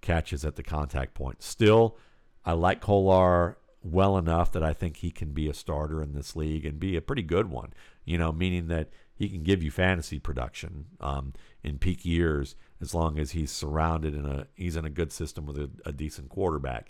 [0.00, 1.42] catches at the contact point.
[1.42, 1.96] Still,
[2.44, 6.36] I like Kolar well enough that I think he can be a starter in this
[6.36, 7.72] league and be a pretty good one.
[8.04, 8.88] You know, meaning that
[9.20, 14.14] he can give you fantasy production um, in peak years as long as he's surrounded
[14.14, 16.88] in a he's in a good system with a, a decent quarterback.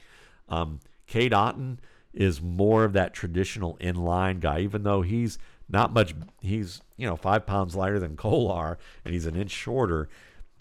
[0.49, 0.79] Um,
[1.09, 1.79] Cade Otton
[2.15, 6.15] is more of that traditional inline guy, even though he's not much.
[6.41, 10.09] He's you know five pounds lighter than Kolar, and he's an inch shorter.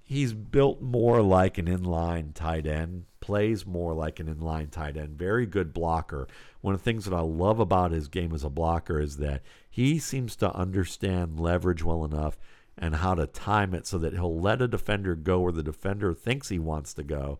[0.03, 5.19] He's built more like an inline tight end, plays more like an inline tight end.
[5.19, 6.27] Very good blocker.
[6.61, 9.41] One of the things that I love about his game as a blocker is that
[9.69, 12.37] he seems to understand leverage well enough
[12.77, 16.13] and how to time it so that he'll let a defender go where the defender
[16.13, 17.39] thinks he wants to go,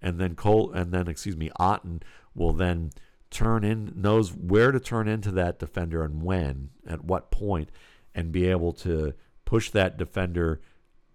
[0.00, 2.02] and then Cole and then excuse me, Otton
[2.34, 2.90] will then
[3.34, 7.68] turn in knows where to turn into that defender and when at what point
[8.14, 9.12] and be able to
[9.44, 10.60] push that defender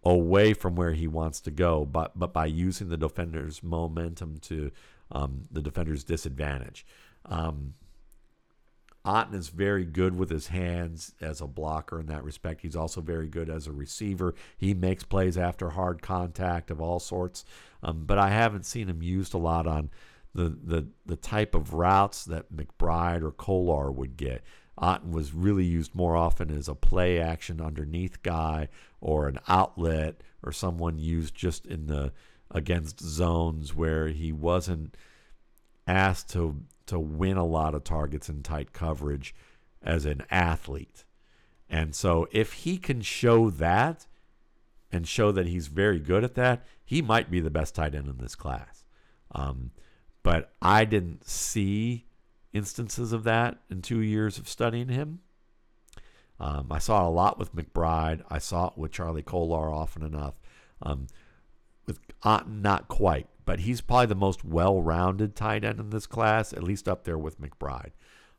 [0.04, 4.70] away from where he wants to go but but by using the defender's momentum to
[5.14, 6.86] um, the defender's disadvantage
[7.30, 7.74] um,
[9.06, 12.62] Otton is very good with his hands as a blocker in that respect.
[12.62, 14.36] He's also very good as a receiver.
[14.58, 17.46] He makes plays after hard contact of all sorts,
[17.82, 19.90] um, but I haven't seen him used a lot on
[20.36, 24.44] the, the, the type of routes that McBride or Kolar would get.
[24.78, 28.68] Otton was really used more often as a play action underneath guy
[29.02, 32.12] or an outlet or someone used just in the
[32.52, 34.96] against zones where he wasn't
[35.86, 39.34] asked to to win a lot of targets in tight coverage
[39.82, 41.06] as an athlete.
[41.70, 44.08] And so if he can show that
[44.92, 48.08] and show that he's very good at that, he might be the best tight end
[48.08, 48.84] in this class.
[49.34, 49.72] Um,
[50.24, 52.06] but I didn't see
[52.54, 55.20] instances of that in two years of studying him.
[56.40, 58.24] Um, I saw a lot with McBride.
[58.30, 60.36] I saw it with Charlie Kolar often enough.
[60.82, 61.08] Um,
[62.24, 66.64] Otton, not quite, but he's probably the most well-rounded tight end in this class, at
[66.64, 67.92] least up there with McBride.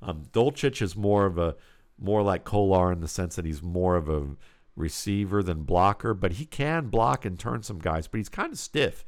[0.03, 1.57] Um, Dulcich is more of a
[1.99, 4.37] more like Kolar in the sense that he's more of a
[4.75, 8.09] receiver than blocker, but he can block and turn some guys.
[8.09, 9.05] But he's kind of stiff,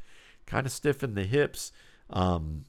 [0.47, 1.73] kind of stiff in the hips
[2.11, 2.65] um,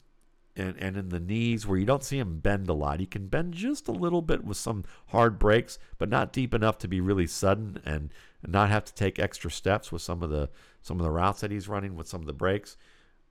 [0.56, 3.00] and, and in the knees where you don't see him bend a lot.
[3.00, 6.78] He can bend just a little bit with some hard breaks, but not deep enough
[6.80, 8.12] to be really sudden and,
[8.46, 10.50] not have to take extra steps with some of the
[10.82, 12.76] some of the routes that he's running with some of the breaks.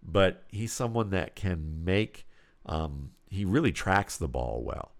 [0.03, 2.27] But he's someone that can make.
[2.65, 4.93] Um, he really tracks the ball well,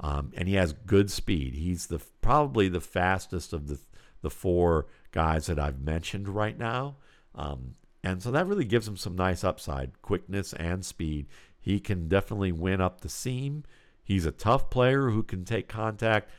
[0.00, 1.54] um, and he has good speed.
[1.54, 3.78] He's the probably the fastest of the
[4.22, 6.96] the four guys that I've mentioned right now.
[7.36, 11.26] Um, and so that really gives him some nice upside, quickness and speed.
[11.60, 13.64] He can definitely win up the seam.
[14.02, 16.30] He's a tough player who can take contact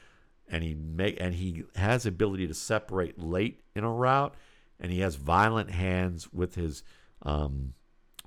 [0.49, 4.35] and he make and he has ability to separate late in a route
[4.79, 6.83] and he has violent hands with his
[7.21, 7.73] um,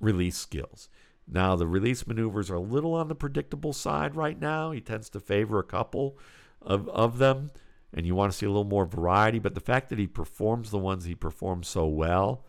[0.00, 0.88] release skills.
[1.26, 4.70] Now the release maneuvers are a little on the predictable side right now.
[4.70, 6.18] He tends to favor a couple
[6.62, 7.50] of, of them,
[7.92, 9.38] and you want to see a little more variety.
[9.38, 12.44] But the fact that he performs the ones he performs so well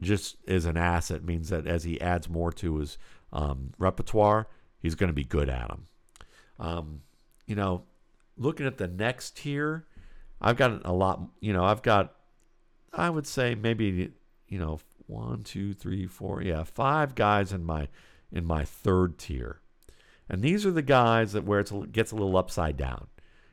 [0.00, 2.98] just is an asset means that as he adds more to his
[3.34, 4.46] um, repertoire,
[4.80, 5.84] he's going to be good at them.
[6.58, 7.00] Um,
[7.46, 7.82] you know,
[8.38, 9.84] looking at the next tier,
[10.40, 11.20] I've got a lot.
[11.40, 12.14] You know, I've got,
[12.92, 14.12] I would say maybe,
[14.48, 17.88] you know, one, two, three, four, yeah, five guys in my
[18.32, 19.60] in my third tier,
[20.28, 23.08] and these are the guys that where it gets a little upside down.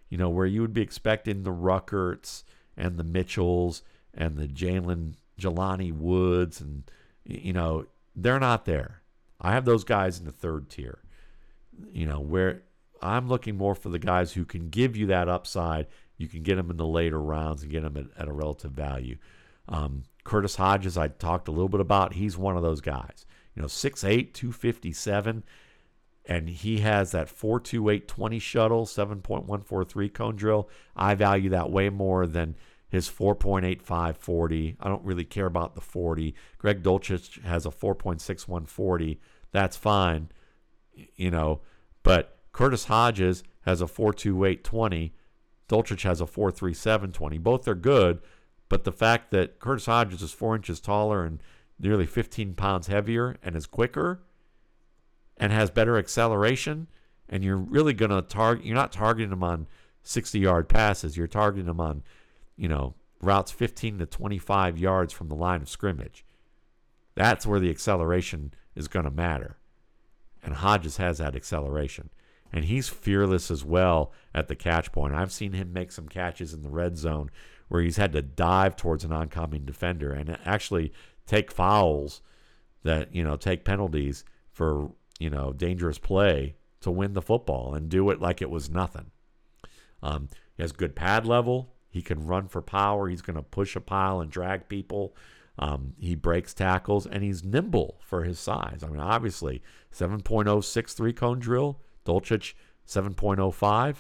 [0.10, 2.44] You know, where you would be expecting the Ruckerts
[2.78, 3.82] and the Mitchells
[4.14, 6.84] and the Jalen Jelani Woods, and
[7.26, 9.01] you know they're not there.
[9.42, 11.00] I have those guys in the third tier.
[11.92, 12.62] You know where
[13.02, 15.88] I'm looking more for the guys who can give you that upside.
[16.18, 18.72] You can get them in the later rounds and get them at, at a relative
[18.72, 19.18] value.
[19.68, 22.14] Um, Curtis Hodges, I talked a little bit about.
[22.14, 23.26] He's one of those guys.
[23.56, 25.44] You know, 6'8", 257,
[26.26, 30.70] and he has that 4.28 20 shuttle, 7.143 cone drill.
[30.96, 32.56] I value that way more than–
[32.92, 34.76] his 4.85 40.
[34.82, 36.36] I don't really care about the 40.
[36.58, 39.20] Greg Dulcich has a 4.61 40.
[39.54, 40.30] That's fine,
[41.16, 41.62] you know.
[42.04, 45.14] But Curtis Hodges has a 4.28 20.
[45.70, 47.38] Dulcich has a 4.37 20.
[47.38, 48.20] Both are good,
[48.68, 51.42] but the fact that Curtis Hodges is four inches taller and
[51.80, 54.22] nearly 15 pounds heavier and is quicker
[55.38, 56.88] and has better acceleration,
[57.30, 59.68] and you're really going to target, you're not targeting him on
[60.04, 61.16] 60 yard passes.
[61.16, 62.04] You're targeting him on
[62.62, 62.94] you know,
[63.24, 66.24] routes 15 to 25 yards from the line of scrimmage.
[67.16, 69.58] That's where the acceleration is going to matter.
[70.44, 72.12] And Hodges has that acceleration.
[72.54, 75.16] And he's fearless as well at the catch point.
[75.16, 77.32] I've seen him make some catches in the red zone
[77.68, 80.94] where he's had to dive towards an oncoming defender and actually
[81.26, 82.22] take fouls
[82.84, 87.90] that, you know, take penalties for, you know, dangerous play to win the football and
[87.90, 89.10] do it like it was nothing.
[90.04, 91.74] Um, he has good pad level.
[91.92, 93.10] He can run for power.
[93.10, 95.14] He's going to push a pile and drag people.
[95.60, 98.82] Um, he breaks tackles and he's nimble for his size.
[98.84, 99.62] I mean, obviously,
[99.94, 102.54] 7.06 three cone drill, Dulcich
[102.88, 103.98] 7.05.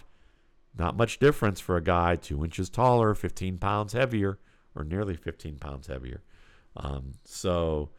[0.78, 4.40] Not much difference for a guy two inches taller, 15 pounds heavier,
[4.74, 6.24] or nearly 15 pounds heavier.
[6.78, 7.90] Um, so,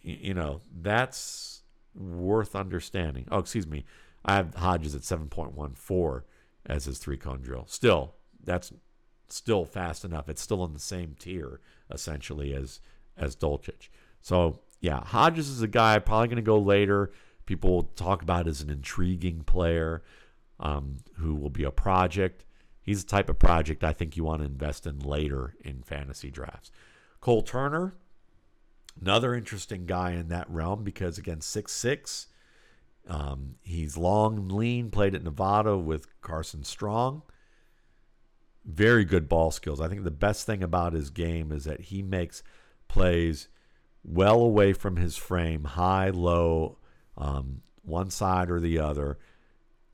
[0.00, 1.62] you know, that's
[1.94, 3.26] worth understanding.
[3.30, 3.84] Oh, excuse me.
[4.24, 6.22] I have Hodges at 7.14
[6.64, 7.66] as his three cone drill.
[7.68, 8.72] Still, that's
[9.28, 10.28] still fast enough.
[10.28, 11.60] It's still in the same tier
[11.90, 12.80] essentially as
[13.16, 13.88] as Dulcich.
[14.20, 17.12] So yeah, Hodges is a guy probably going to go later.
[17.46, 20.02] People talk about as an intriguing player
[20.60, 22.44] um, who will be a project.
[22.82, 26.30] He's the type of project I think you want to invest in later in fantasy
[26.30, 26.72] drafts.
[27.20, 27.94] Cole Turner,
[29.00, 32.28] another interesting guy in that realm because again, six six.
[33.08, 37.22] Um, he's long, lean, played at Nevada with Carson Strong
[38.64, 39.80] very good ball skills.
[39.80, 42.42] I think the best thing about his game is that he makes
[42.88, 43.48] plays
[44.04, 46.78] well away from his frame, high, low,
[47.16, 49.18] um, one side or the other,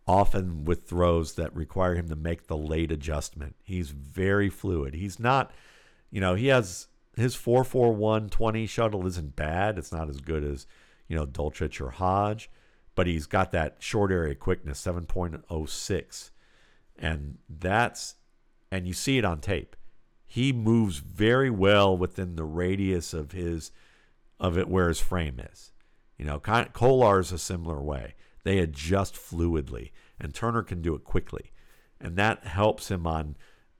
[0.06, 3.56] often with throws that require him to make the late adjustment.
[3.62, 4.94] He's very fluid.
[4.94, 5.50] He's not,
[6.10, 9.78] you know, he has his 441 20 shuttle isn't bad.
[9.78, 10.66] It's not as good as,
[11.08, 12.50] you know, Dulcich or Hodge,
[12.94, 16.30] but he's got that short area quickness, 7.06.
[16.98, 18.14] And that's
[18.70, 19.76] and you see it on tape.
[20.26, 23.70] He moves very well within the radius of his
[24.38, 25.72] of it where his frame is.
[26.16, 28.14] You know, Kolar is a similar way.
[28.44, 29.90] They adjust fluidly,
[30.20, 31.52] and Turner can do it quickly,
[32.00, 33.36] and that helps him on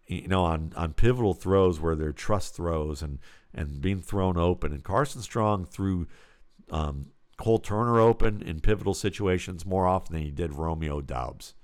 [0.07, 3.19] you know on on pivotal throws where they're trust throws and
[3.53, 4.73] and being thrown open.
[4.73, 6.07] And Carson Strong threw
[6.71, 11.55] um, Cole Turner open in pivotal situations more often than he did Romeo Doubs.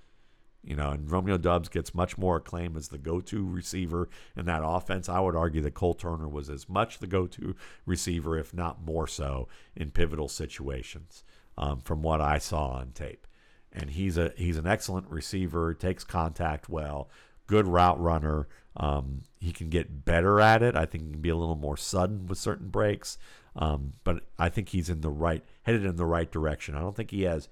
[0.64, 4.62] You know, and Romeo Doubs gets much more acclaim as the go-to receiver in that
[4.64, 5.08] offense.
[5.08, 7.54] I would argue that Cole Turner was as much the go-to
[7.84, 11.22] receiver, if not more so, in pivotal situations,
[11.58, 13.26] um, from what I saw on tape.
[13.72, 17.10] And he's a he's an excellent receiver, takes contact well,
[17.46, 18.48] good route runner.
[18.76, 20.76] Um, he can get better at it.
[20.76, 23.18] I think he can be a little more sudden with certain breaks.
[23.56, 26.74] Um, but I think he's in the right headed in the right direction.
[26.74, 27.48] I don't think he has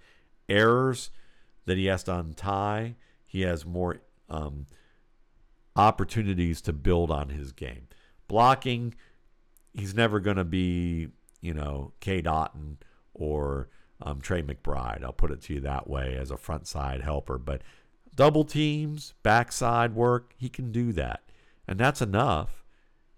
[0.49, 1.11] errors
[1.65, 2.97] that he has to untie.
[3.25, 4.67] He has more um,
[5.77, 7.89] opportunities to build on his game.
[8.29, 8.95] Blocking,
[9.73, 11.09] he's never going to be,
[11.41, 12.77] you know, Cade Otton
[13.15, 13.69] or
[14.01, 15.05] um, Trey McBride.
[15.05, 17.39] I'll put it to you that way as a front side helper.
[17.39, 17.63] But
[18.15, 21.23] double teams, backside work, he can do that.
[21.67, 22.65] And that's enough,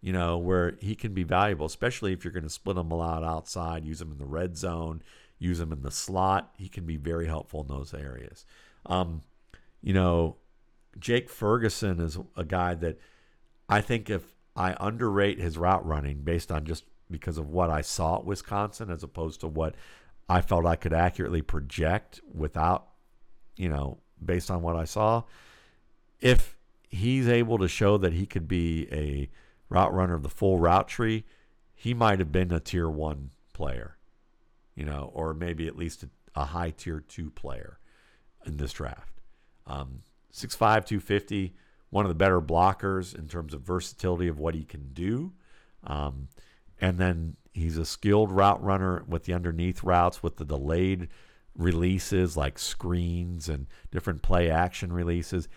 [0.00, 2.96] you know, where he can be valuable, especially if you're going to split him a
[2.96, 5.02] lot outside, use him in the red zone,
[5.44, 6.52] use him in the slot.
[6.56, 8.44] He can be very helpful in those areas.
[8.86, 9.22] Um,
[9.82, 10.36] you know,
[10.98, 12.98] Jake Ferguson is a guy that
[13.68, 14.22] I think if
[14.56, 18.90] I underrate his route running based on just because of what I saw at Wisconsin
[18.90, 19.74] as opposed to what
[20.28, 22.86] I felt I could accurately project without,
[23.56, 25.24] you know, based on what I saw.
[26.20, 26.56] If
[26.88, 29.28] he's able to show that he could be a
[29.68, 31.24] route runner of the full route tree,
[31.74, 33.96] he might have been a tier one player,
[34.74, 37.78] you know, or maybe at least a, a high tier two player
[38.46, 39.20] in this draft.
[39.66, 40.02] Um,
[40.32, 41.54] 6'5, 250,
[41.90, 45.32] one of the better blockers in terms of versatility of what he can do.
[45.86, 46.28] Um,
[46.80, 51.08] and then he's a skilled route runner with the underneath routes, with the delayed
[51.56, 55.48] releases like screens and different play action releases.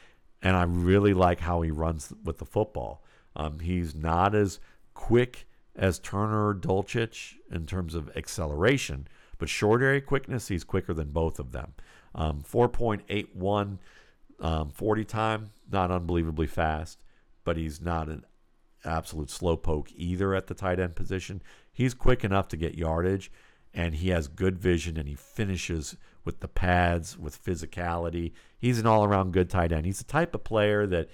[0.42, 3.04] And I really like how he runs with the football.
[3.36, 4.60] Um, he's not as
[4.94, 5.48] quick
[5.78, 9.08] as Turner or Dulcich in terms of acceleration,
[9.38, 11.74] but short area quickness, he's quicker than both of them.
[12.16, 13.78] Um, 4.81
[14.40, 17.00] um, 40 time, not unbelievably fast,
[17.44, 18.24] but he's not an
[18.86, 21.42] absolute slowpoke either at the tight end position.
[21.72, 23.32] He's quick enough to get yardage,
[23.74, 28.34] and he has good vision, and he finishes with the pads, with physicality.
[28.58, 29.86] He's an all around good tight end.
[29.86, 31.10] He's the type of player that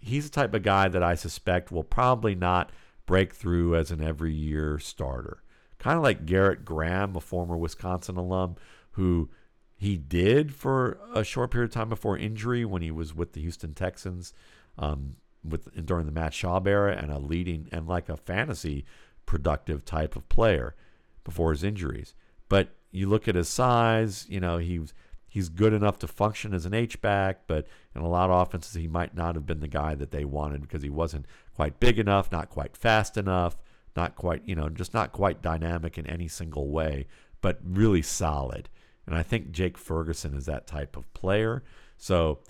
[0.00, 2.70] he's the type of guy that I suspect will probably not
[3.06, 5.42] break through as an every year starter.
[5.78, 8.56] Kind of like Garrett Graham, a former Wisconsin alum,
[8.92, 9.30] who
[9.76, 13.40] he did for a short period of time before injury when he was with the
[13.40, 14.32] Houston Texans
[14.78, 18.84] um, with during the Matt Schaub era and a leading and like a fantasy
[19.26, 20.76] productive type of player
[21.24, 22.14] before his injuries.
[22.48, 24.94] But you look at his size, you know, he's
[25.26, 28.74] he's good enough to function as an H back, but in a lot of offenses
[28.74, 31.98] he might not have been the guy that they wanted because he wasn't quite big
[31.98, 33.56] enough, not quite fast enough,
[33.96, 37.06] not quite, you know, just not quite dynamic in any single way,
[37.40, 38.68] but really solid.
[39.06, 41.62] And I think Jake Ferguson is that type of player.
[41.96, 42.40] So,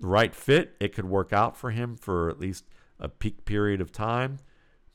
[0.00, 2.64] right fit, it could work out for him for at least
[2.98, 4.38] a peak period of time.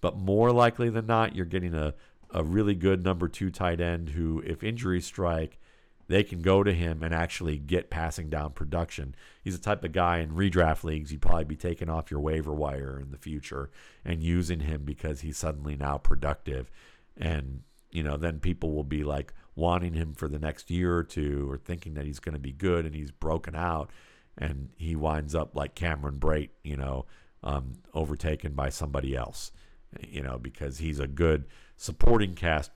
[0.02, 1.94] But more likely than not, you're getting a,
[2.32, 5.60] a really good number two tight end who, if injuries strike,
[6.08, 9.16] they can go to him and actually get passing down production.
[9.44, 12.54] He's the type of guy in redraft leagues you'd probably be taking off your waiver
[12.54, 13.70] wire in the future
[14.04, 16.70] and using him because he's suddenly now productive.
[17.18, 21.04] And, you know, then people will be like wanting him for the next year or
[21.04, 23.90] two or thinking that he's going to be good and he's broken out
[24.38, 27.06] and he winds up like Cameron Brate, you know,
[27.44, 29.52] um, overtaken by somebody else,
[30.00, 31.46] you know, because he's a good
[31.78, 32.72] supporting cast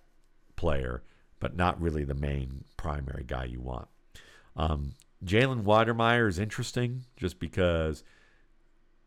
[0.55, 1.03] player
[1.39, 3.87] but not really the main primary guy you want.
[4.55, 8.03] Um, Jalen Wydermyer is interesting just because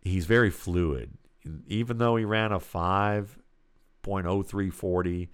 [0.02, 1.12] he's very fluid.
[1.66, 5.28] Even though he ran a 5.0340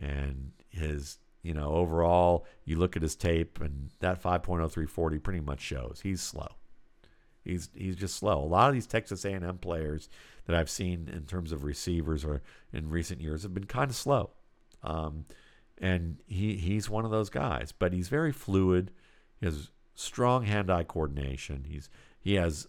[0.00, 5.60] and his, you know, overall, you look at his tape and that 5.0340 pretty much
[5.60, 6.48] shows he's slow.
[7.42, 8.38] He's he's just slow.
[8.38, 10.08] A lot of these Texas A&M players
[10.46, 13.96] that I've seen in terms of receivers or in recent years have been kind of
[13.96, 14.30] slow.
[14.82, 15.24] Um,
[15.80, 17.72] and he he's one of those guys.
[17.72, 18.90] But he's very fluid.
[19.40, 21.64] He has strong hand-eye coordination.
[21.68, 21.88] He's
[22.20, 22.68] he has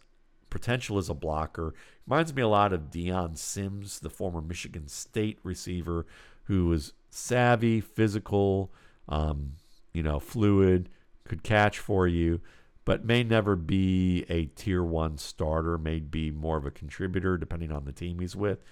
[0.49, 1.73] potential as a blocker.
[2.07, 6.05] Reminds me a lot of Dion Sims, the former Michigan State receiver,
[6.45, 8.71] who was savvy, physical,
[9.07, 9.53] um,
[9.93, 10.89] you know, fluid,
[11.25, 12.41] could catch for you,
[12.85, 15.77] but may never be a tier one starter.
[15.77, 18.63] May be more of a contributor depending on the team he's with.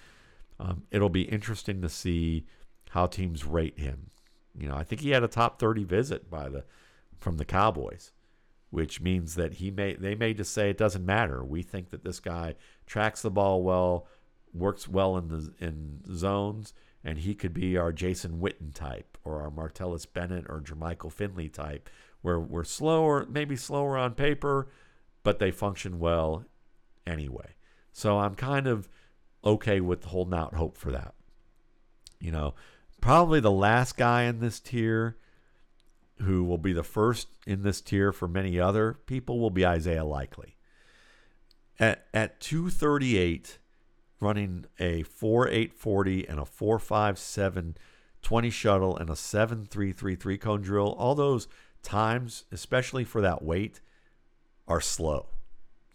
[0.58, 2.44] Um, it'll be interesting to see
[2.90, 4.10] how teams rate him.
[4.58, 6.64] You know, I think he had a top 30 visit by the
[7.20, 8.12] from the Cowboys,
[8.70, 11.44] which means that he may they may just say it doesn't matter.
[11.44, 12.54] We think that this guy
[12.86, 14.06] tracks the ball well,
[14.52, 16.74] works well in the in zones,
[17.04, 21.48] and he could be our Jason Witten type or our Martellus Bennett or Jermichael Finley
[21.48, 21.88] type,
[22.22, 24.68] where we're slower, maybe slower on paper,
[25.22, 26.44] but they function well
[27.06, 27.54] anyway.
[27.92, 28.88] So I'm kind of
[29.44, 31.14] okay with holding out hope for that.
[32.20, 32.54] You know,
[33.00, 35.16] probably the last guy in this tier
[36.22, 40.04] who will be the first in this tier for many other people will be Isaiah
[40.04, 40.56] Likely.
[41.78, 43.58] At, at 238,
[44.20, 47.76] running a 4840 and a 457
[48.22, 51.48] 20 shuttle and a 7333 cone drill, all those
[51.82, 53.80] times, especially for that weight,
[54.68, 55.28] are slow.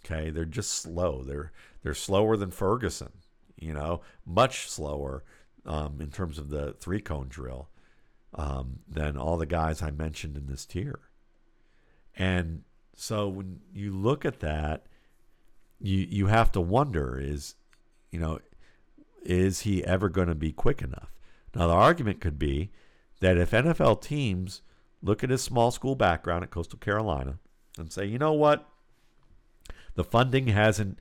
[0.03, 1.22] Okay, they're just slow.
[1.24, 1.51] They're
[1.84, 3.12] they're slower than Ferguson,
[3.60, 5.24] you know, much slower
[5.66, 7.70] um, in terms of the three cone drill
[8.34, 10.99] um, than all the guys I mentioned in this tier.
[12.16, 12.63] And
[12.95, 14.86] so when you look at that,
[15.80, 17.55] you you have to wonder is
[18.11, 18.39] you know
[19.24, 21.11] is he ever going to be quick enough?
[21.53, 22.72] Now the argument could be
[23.20, 24.61] that if NFL teams
[25.01, 27.39] look at his small school background at Coastal Carolina
[27.78, 28.68] and say, you know what,
[29.95, 30.99] the funding hasn't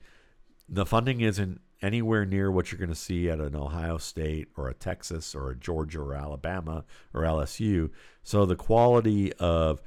[0.67, 4.67] the funding isn't anywhere near what you're going to see at an Ohio State or
[4.67, 6.83] a Texas or a Georgia or Alabama
[7.13, 7.91] or LSU.
[8.23, 9.83] So the quality of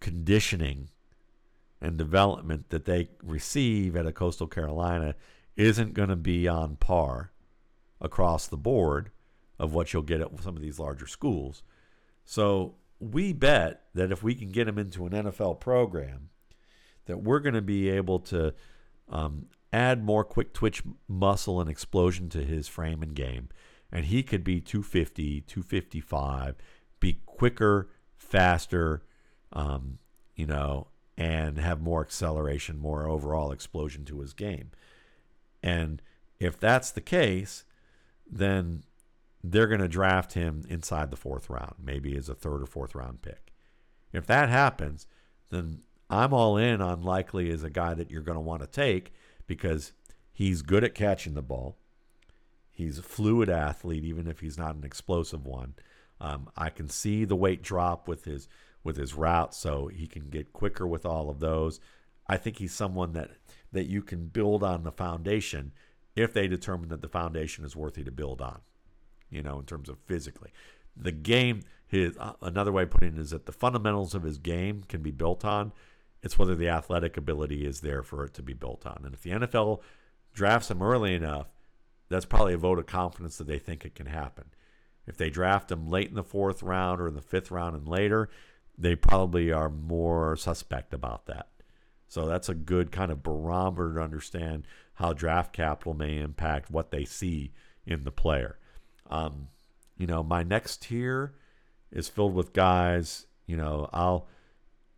[0.00, 0.88] conditioning
[1.82, 5.14] and development that they receive at a Coastal Carolina
[5.54, 7.30] isn't going to be on par
[8.00, 9.10] across the board
[9.58, 11.62] of what you'll get at some of these larger schools.
[12.24, 16.30] So we bet that if we can get them into an NFL program,
[17.04, 18.54] that we're going to be able to
[19.10, 23.48] um, add more quick twitch muscle and explosion to his frame and game,
[23.90, 26.54] and he could be 250, 255,
[27.00, 29.02] be quicker, faster,
[29.52, 29.98] um,
[30.36, 30.86] you know,
[31.18, 34.70] and have more acceleration, more overall explosion to his game.
[35.62, 36.00] And
[36.38, 37.64] if that's the case,
[38.30, 38.84] then
[39.42, 42.94] they're going to draft him inside the fourth round, maybe as a third or fourth
[42.94, 43.52] round pick.
[44.12, 45.06] If that happens,
[45.50, 48.68] then I'm all in on Likely as a guy that you're going to want to
[48.68, 49.12] take
[49.46, 49.92] because
[50.32, 51.76] he's good at catching the ball.
[52.70, 55.74] He's a fluid athlete, even if he's not an explosive one.
[56.20, 58.48] Um, I can see the weight drop with his
[58.82, 61.80] with his route, so he can get quicker with all of those.
[62.26, 63.30] I think he's someone that
[63.72, 65.72] that you can build on the foundation
[66.16, 68.60] if they determine that the foundation is worthy to build on.
[69.30, 70.52] You know, in terms of physically,
[70.96, 71.62] the game.
[71.86, 75.02] His uh, another way of putting it is that the fundamentals of his game can
[75.02, 75.72] be built on.
[76.24, 79.02] It's whether the athletic ability is there for it to be built on.
[79.04, 79.82] And if the NFL
[80.32, 81.48] drafts him early enough,
[82.08, 84.46] that's probably a vote of confidence that they think it can happen.
[85.06, 87.86] If they draft him late in the fourth round or in the fifth round and
[87.86, 88.30] later,
[88.78, 91.48] they probably are more suspect about that.
[92.08, 96.90] So that's a good kind of barometer to understand how draft capital may impact what
[96.90, 97.52] they see
[97.84, 98.58] in the player.
[99.10, 99.48] Um,
[99.98, 101.34] you know, my next tier
[101.92, 103.26] is filled with guys.
[103.46, 104.26] You know, I'll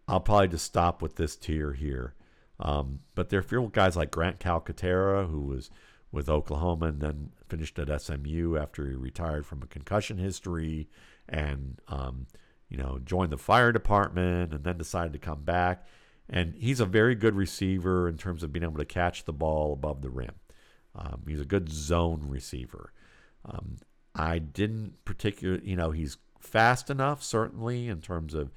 [0.08, 2.14] I'll probably just stop with this tier here.
[2.58, 5.70] Um, but there are few guys like Grant Calcaterra, who was
[6.12, 10.88] with Oklahoma and then finished at SMU after he retired from a concussion history
[11.28, 12.26] and, um,
[12.68, 15.86] you know, joined the fire department and then decided to come back.
[16.28, 19.72] And he's a very good receiver in terms of being able to catch the ball
[19.72, 20.34] above the rim.
[20.94, 22.92] Um, he's a good zone receiver.
[23.44, 23.76] Um,
[24.14, 28.50] I didn't particularly, you know, he's fast enough, certainly, in terms of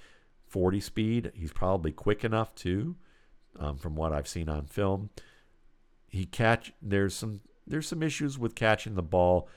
[0.50, 1.32] 40 speed.
[1.34, 2.96] He's probably quick enough, too,
[3.58, 5.10] um, from what I've seen on film.
[6.08, 9.48] He catch, there's some, there's some issues with catching the ball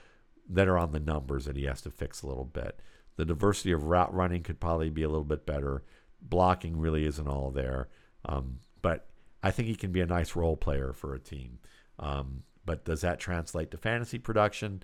[0.49, 2.79] that are on the numbers that he has to fix a little bit.
[3.17, 5.83] The diversity of route running could probably be a little bit better.
[6.21, 7.89] Blocking really isn't all there.
[8.25, 9.07] Um, but
[9.43, 11.59] I think he can be a nice role player for a team.
[11.99, 14.83] Um, but does that translate to fantasy production?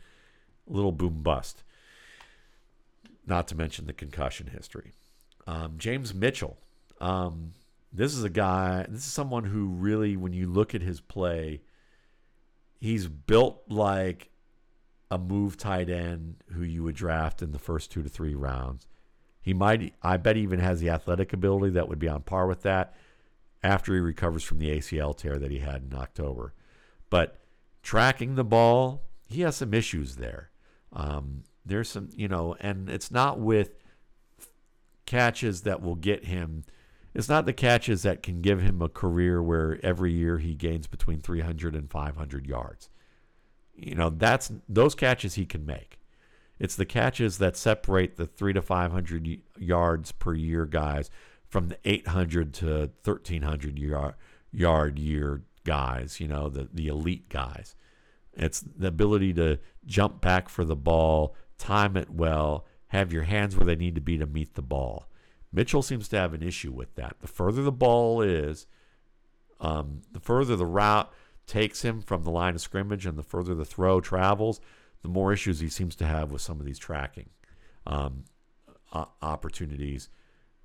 [0.68, 1.62] A little boom bust.
[3.26, 4.92] Not to mention the concussion history.
[5.48, 6.58] Um, James Mitchell.
[7.00, 7.52] Um,
[7.90, 11.62] this is a guy, this is someone who really, when you look at his play,
[12.78, 14.28] he's built like
[15.10, 18.86] a move tight end who you would draft in the first two to three rounds.
[19.40, 22.46] He might, I bet, he even has the athletic ability that would be on par
[22.46, 22.94] with that
[23.62, 26.52] after he recovers from the ACL tear that he had in October.
[27.08, 27.38] But
[27.82, 30.50] tracking the ball, he has some issues there.
[30.92, 33.70] Um, there's some, you know, and it's not with
[35.08, 36.64] catches that will get him.
[37.14, 40.86] It's not the catches that can give him a career where every year he gains
[40.86, 42.90] between 300 and 500 yards.
[43.74, 45.98] You know, that's those catches he can make.
[46.58, 51.08] It's the catches that separate the three to 500 yards per year guys
[51.48, 54.14] from the 800 to 1300 yard,
[54.52, 57.74] yard year guys, you know, the, the elite guys.
[58.34, 63.56] It's the ability to jump back for the ball, time it well, have your hands
[63.56, 65.06] where they need to be to meet the ball.
[65.52, 67.16] Mitchell seems to have an issue with that.
[67.20, 68.66] The further the ball is,
[69.60, 71.12] um, the further the route
[71.46, 74.60] takes him from the line of scrimmage and the further the throw travels,
[75.02, 77.30] the more issues he seems to have with some of these tracking
[77.86, 78.24] um,
[79.22, 80.10] opportunities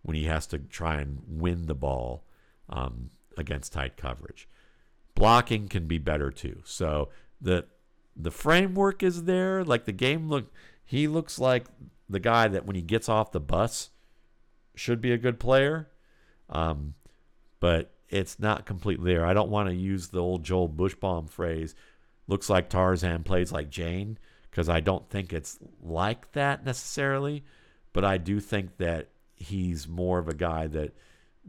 [0.01, 2.25] when he has to try and win the ball
[2.69, 4.47] um, against tight coverage.
[5.15, 6.61] Blocking can be better too.
[6.65, 7.09] So
[7.39, 7.65] the
[8.15, 9.63] the framework is there.
[9.63, 10.51] Like the game look,
[10.83, 11.65] he looks like
[12.09, 13.89] the guy that when he gets off the bus
[14.75, 15.89] should be a good player.
[16.49, 16.95] Um,
[17.59, 19.25] but it's not completely there.
[19.25, 21.73] I don't want to use the old Joel Buchsbaum phrase,
[22.27, 24.17] looks like Tarzan, plays like Jane,
[24.49, 27.43] because I don't think it's like that necessarily.
[27.91, 30.93] But I do think that he's more of a guy that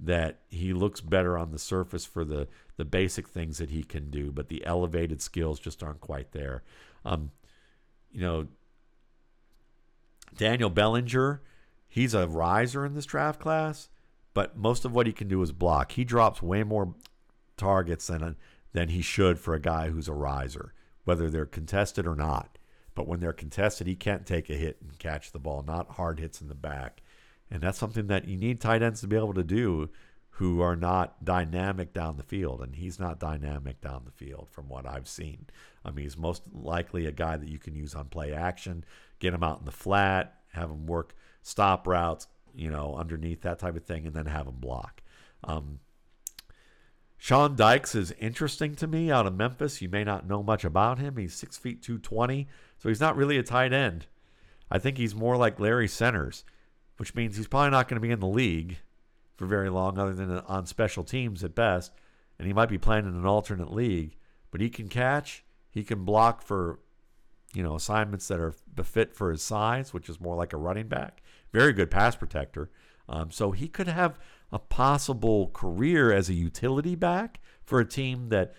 [0.02, 4.10] that he looks better on the surface for the the basic things that he can
[4.10, 6.62] do, but the elevated skills just aren't quite there.
[7.04, 7.30] Um,
[8.10, 8.46] you know,
[10.36, 11.42] Daniel Bellinger,
[11.86, 13.88] he's a riser in this draft class,
[14.32, 15.92] but most of what he can do is block.
[15.92, 16.94] He drops way more
[17.56, 18.36] targets than
[18.72, 22.58] than he should for a guy who's a riser, whether they're contested or not.
[22.94, 26.20] But when they're contested, he can't take a hit and catch the ball, not hard
[26.20, 27.02] hits in the back.
[27.50, 29.90] And that's something that you need tight ends to be able to do
[30.30, 32.60] who are not dynamic down the field.
[32.60, 35.46] And he's not dynamic down the field from what I've seen.
[35.84, 38.84] I mean, he's most likely a guy that you can use on play action,
[39.18, 43.58] get them out in the flat, have them work stop routes, you know, underneath that
[43.58, 45.02] type of thing, and then have them block.
[45.42, 45.80] Um,
[47.16, 49.80] Sean Dykes is interesting to me out of Memphis.
[49.80, 51.16] You may not know much about him.
[51.16, 52.48] He's six feet two twenty,
[52.78, 54.06] so he's not really a tight end.
[54.70, 56.44] I think he's more like Larry Centers
[56.96, 58.78] which means he's probably not going to be in the league
[59.36, 61.92] for very long, other than on special teams at best.
[62.38, 64.16] And he might be playing in an alternate league,
[64.50, 65.44] but he can catch.
[65.70, 66.80] He can block for,
[67.54, 70.88] you know, assignments that are befit for his size, which is more like a running
[70.88, 71.22] back.
[71.52, 72.70] Very good pass protector.
[73.08, 74.18] Um, so he could have
[74.50, 78.54] a possible career as a utility back for a team that,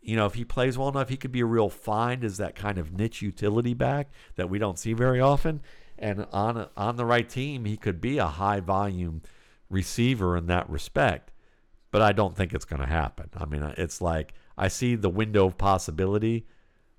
[0.00, 2.54] you know, if he plays well enough, he could be a real find as that
[2.54, 5.60] kind of niche utility back that we don't see very often
[5.98, 9.22] and on a, on the right team, he could be a high volume
[9.70, 11.32] receiver in that respect.
[11.90, 13.30] But I don't think it's going to happen.
[13.36, 16.46] I mean, it's like I see the window of possibility,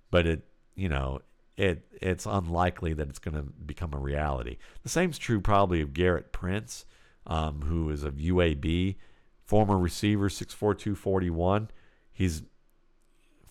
[0.10, 0.44] but it
[0.78, 1.20] you know
[1.58, 4.58] it it's unlikely that it's going to become a reality.
[4.84, 6.86] The same's true probably of Garrett Prince,
[7.26, 8.96] um, who is of UAB,
[9.44, 11.70] former receiver, 6'4", 241.
[12.14, 12.44] He's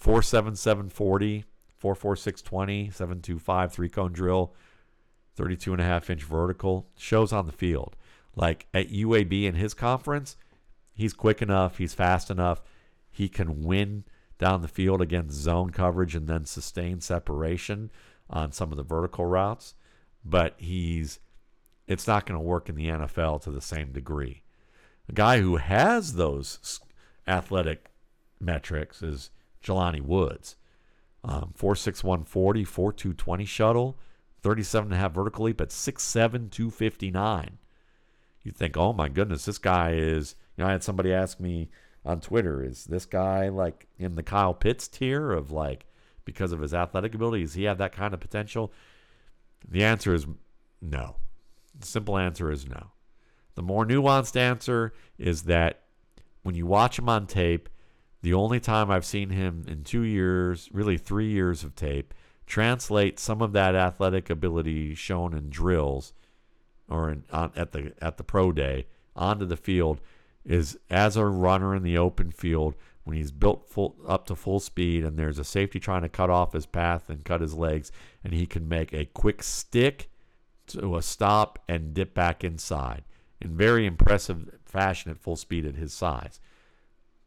[0.00, 1.44] 4'7", 740,
[1.82, 4.54] 4'4", 620, 725, three-cone drill,
[5.34, 7.96] 32 and a half inch vertical, shows on the field.
[8.36, 10.36] Like at UAB in his conference,
[10.94, 12.62] he's quick enough, he's fast enough,
[13.10, 14.04] he can win
[14.38, 17.90] down the field against zone coverage and then sustained separation
[18.28, 19.74] on some of the vertical routes.
[20.24, 21.20] But he's
[21.86, 24.42] it's not going to work in the NFL to the same degree.
[25.08, 26.80] A guy who has those
[27.28, 27.90] athletic
[28.40, 29.30] metrics is
[29.62, 30.56] Jelani Woods.
[31.22, 33.98] Um, 46140, 4220 shuttle,
[34.42, 37.58] 37 and a half vertical leap at 6'7, 259.
[38.42, 40.36] You think, oh my goodness, this guy is.
[40.56, 41.68] You know, I had somebody ask me
[42.06, 45.86] on Twitter, is this guy like in the Kyle Pitts tier of like,
[46.24, 48.72] because of his athletic ability, does he have that kind of potential?
[49.68, 50.26] The answer is
[50.80, 51.16] no.
[51.78, 52.92] The simple answer is no.
[53.56, 55.82] The more nuanced answer is that
[56.42, 57.68] when you watch him on tape,
[58.22, 62.14] the only time I've seen him in two years, really three years of tape,
[62.46, 66.12] translate some of that athletic ability shown in drills
[66.88, 68.86] or in, on, at the at the pro day
[69.16, 70.00] onto the field
[70.46, 72.74] is as a runner in the open field
[73.04, 76.30] when he's built full up to full speed and there's a safety trying to cut
[76.30, 77.92] off his path and cut his legs
[78.24, 80.08] and he can make a quick stick
[80.66, 83.04] to a stop and dip back inside
[83.40, 86.40] in very impressive fashion at full speed at his size.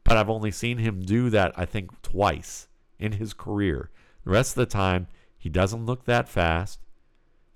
[0.04, 2.68] But I've only seen him do that I think twice
[2.98, 3.90] in his career.
[4.24, 5.08] The rest of the time
[5.38, 6.80] he doesn't look that fast.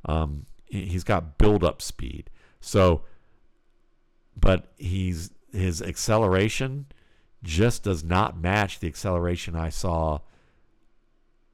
[0.06, 2.30] Um, he's got build up speed.
[2.60, 3.04] So
[4.40, 6.88] but he's his acceleration
[7.44, 10.20] just does not match the acceleration I saw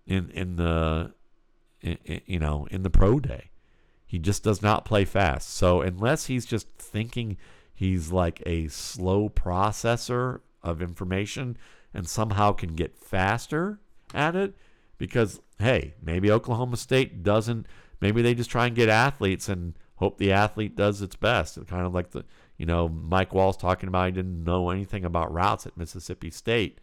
[0.07, 1.13] in in the
[1.81, 3.49] in, in, you know in the pro day.
[4.05, 5.51] He just does not play fast.
[5.53, 7.37] So unless he's just thinking
[7.71, 11.57] he's like a slow processor of information
[11.93, 13.79] and somehow can get faster
[14.13, 14.55] at it
[14.97, 17.67] because hey, maybe Oklahoma State doesn't
[18.01, 21.63] maybe they just try and get athletes and hope the athlete does its best.
[21.67, 22.23] kind of like the
[22.59, 26.79] you know, Mike Wall's talking about he didn't know anything about routes at Mississippi State,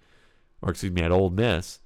[0.63, 1.81] or excuse me, at Ole Miss,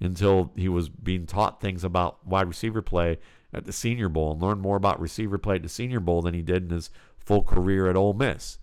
[0.00, 3.18] until he was being taught things about wide receiver play
[3.52, 6.34] at the Senior Bowl and learned more about receiver play at the Senior Bowl than
[6.34, 6.88] he did in his
[7.18, 8.58] full career at Ole Miss.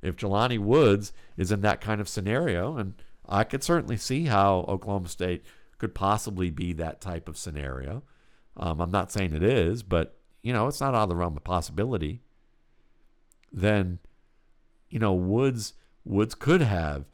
[0.00, 2.94] If Jelani Woods is in that kind of scenario, and
[3.28, 5.44] I could certainly see how Oklahoma State
[5.76, 8.04] could possibly be that type of scenario.
[8.56, 11.36] Um, I'm not saying it is, but you know, it's not out of the realm
[11.36, 12.22] of possibility
[13.52, 13.98] then
[14.88, 15.74] you know Woods
[16.04, 17.04] Woods could have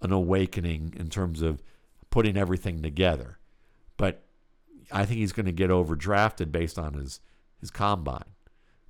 [0.00, 1.62] an awakening in terms of
[2.10, 3.38] putting everything together.
[3.96, 4.22] But
[4.92, 7.20] I think he's going to get overdrafted based on his
[7.60, 8.24] his combine.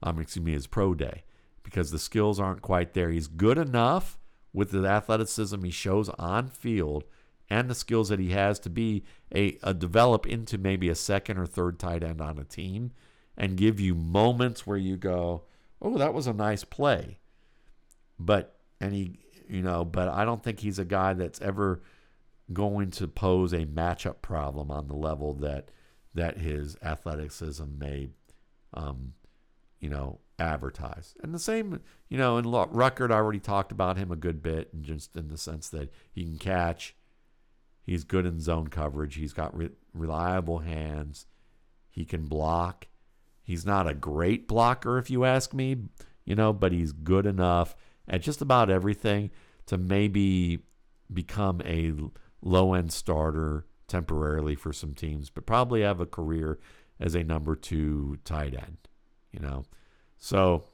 [0.02, 1.24] Um, excuse me, his pro day,
[1.62, 3.11] because the skills aren't quite there.
[3.11, 4.18] He's good enough
[4.52, 7.05] with the athleticism he shows on field
[7.50, 11.38] and the skills that he has to be a, a develop into maybe a second
[11.38, 12.92] or third tight end on a team
[13.36, 15.42] and give you moments where you go,
[15.85, 17.18] oh, that was a nice play.
[18.18, 21.82] But, and he, you know, but I don't think he's a guy that's ever
[22.53, 25.70] going to pose a matchup problem on the level that
[26.14, 28.09] that his athleticism may,
[28.72, 29.14] um,
[29.80, 31.14] you know, advertise.
[31.22, 34.72] And the same, you know, in Ruckert, I already talked about him a good bit,
[34.72, 36.95] and just in the sense that he can catch,
[37.82, 41.26] he's good in zone coverage, he's got re- reliable hands,
[41.91, 42.87] he can block,
[43.45, 45.76] He's not a great blocker, if you ask me,
[46.24, 47.76] you know, but he's good enough
[48.09, 49.30] at just about everything
[49.66, 50.61] to maybe
[51.12, 51.92] become a
[52.42, 56.59] low end starter temporarily for some teams, but probably have a career
[56.99, 58.78] as a number two tight end,
[59.30, 59.64] you know.
[60.16, 60.64] So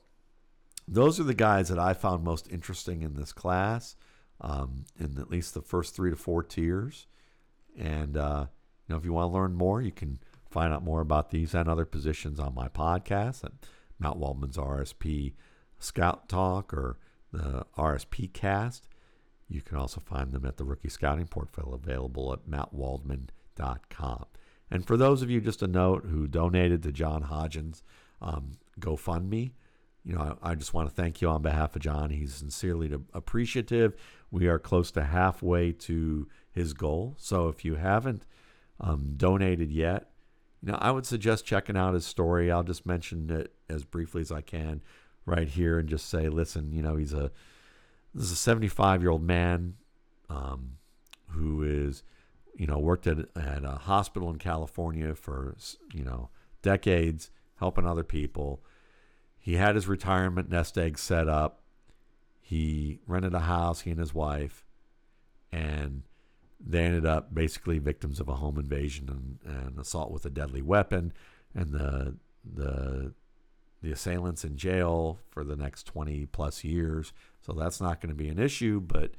[0.87, 3.97] those are the guys that I found most interesting in this class,
[4.41, 7.07] um, in at least the first three to four tiers.
[7.77, 8.47] And, uh,
[8.87, 10.19] you know, if you want to learn more, you can
[10.51, 13.53] Find out more about these and other positions on my podcast at
[13.99, 15.35] Matt Waldman's RSP
[15.79, 16.99] Scout Talk or
[17.33, 18.89] the RSP Cast.
[19.49, 24.25] You can also find them at the Rookie Scouting Portfolio available at mattwaldman.com.
[24.71, 27.83] And for those of you, just a note, who donated to John Hodgins
[28.23, 29.53] um, GoFundMe,
[30.05, 32.11] you know, I, I, just want to thank you on behalf of John.
[32.11, 33.95] He's sincerely appreciative.
[34.31, 37.17] We are close to halfway to his goal.
[37.19, 38.25] So if you haven't
[38.81, 40.10] um, donated yet,
[40.63, 42.51] you know, I would suggest checking out his story.
[42.51, 44.83] I'll just mention it as briefly as I can
[45.25, 47.31] right here and just say, listen, you know, he's a
[48.15, 49.75] this is a 75 year old man
[50.29, 50.73] um,
[51.29, 52.03] who is,
[52.57, 55.57] you know, worked at, at a hospital in California for,
[55.93, 56.29] you know,
[56.63, 58.63] decades, helping other people.
[59.39, 61.63] He had his retirement nest egg set up.
[62.41, 64.65] He rented a house, he and his wife,
[65.53, 66.03] and
[66.65, 70.63] they ended up basically victims of a home invasion and, and assault with a deadly
[70.63, 71.13] weapon,
[71.55, 73.13] and the the
[73.83, 77.13] the assailants in jail for the next 20 plus years.
[77.41, 78.81] So that's not going to be an issue.
[78.81, 79.13] But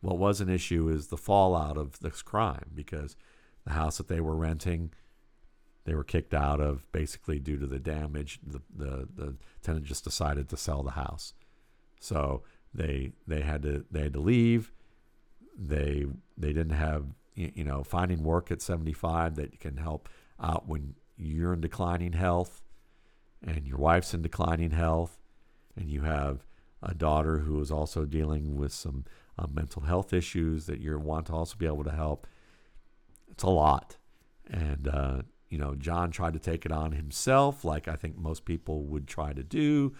[0.00, 3.16] what was an issue is the fallout of this crime because
[3.64, 4.92] the house that they were renting,
[5.84, 8.40] they were kicked out of basically due to the damage.
[8.44, 11.34] The, the, the tenant just decided to sell the house.
[12.00, 12.42] So
[12.74, 14.72] they, they had to, they had to leave
[15.58, 16.06] they
[16.36, 20.08] they didn't have you, know finding work at 75 that can help
[20.40, 22.62] out when you're in declining health
[23.44, 25.18] and your wife's in declining health
[25.76, 26.46] and you have
[26.82, 29.04] a daughter who is also dealing with some
[29.38, 32.26] uh, mental health issues that you want to also be able to help
[33.30, 33.96] it's a lot.
[34.50, 38.44] And uh, you know john tried to take it on himself like i think most
[38.44, 39.94] people would try to do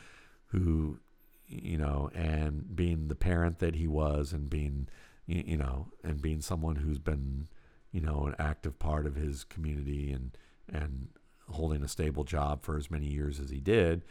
[0.49, 0.99] who
[1.47, 4.89] you know and being the parent that he was and being
[5.29, 7.47] you know and being someone who's been
[7.93, 10.37] you know an active part of his community and
[10.73, 11.09] and
[11.51, 14.03] holding a stable job for as many years as he did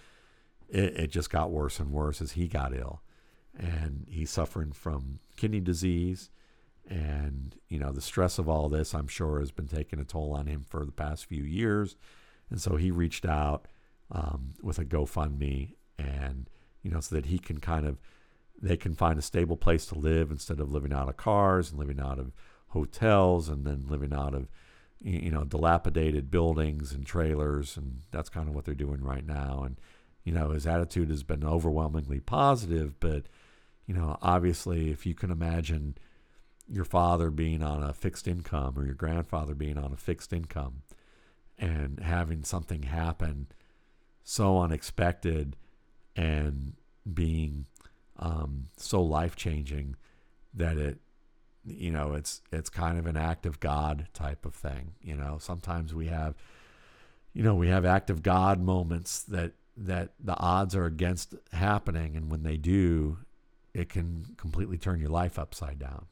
[0.69, 3.01] it, it just got worse and worse as he got ill.
[3.57, 6.29] And he's suffering from kidney disease.
[6.89, 10.31] And you know the stress of all this i'm sure has been taking a toll
[10.33, 11.95] on him for the past few years.
[12.49, 13.67] And so he reached out
[14.09, 16.49] um, with a gofundme and
[16.81, 17.99] you know so that he can kind of
[18.61, 21.79] they can find a stable place to live instead of living out of cars and
[21.79, 22.31] living out of
[22.69, 24.47] hotels and then living out of
[24.99, 29.63] you know dilapidated buildings and trailers and that's kind of what they're doing right now.
[29.63, 29.77] And
[30.27, 33.23] you know his attitude has been overwhelmingly positive but
[33.85, 35.95] you know obviously if you can imagine
[36.67, 40.81] your father being on a fixed income or your grandfather being on a fixed income
[41.57, 43.47] and having something happen
[44.21, 45.55] so unexpected
[46.17, 46.73] and
[47.13, 47.65] being
[48.19, 49.95] um, so life changing
[50.53, 50.97] that it
[51.65, 55.37] you know it's it's kind of an act of god type of thing you know?
[55.39, 56.35] Sometimes we have
[57.33, 62.15] you know we have act of god moments that that the odds are against happening
[62.15, 63.17] and when they do
[63.73, 66.07] it can completely turn your life upside down.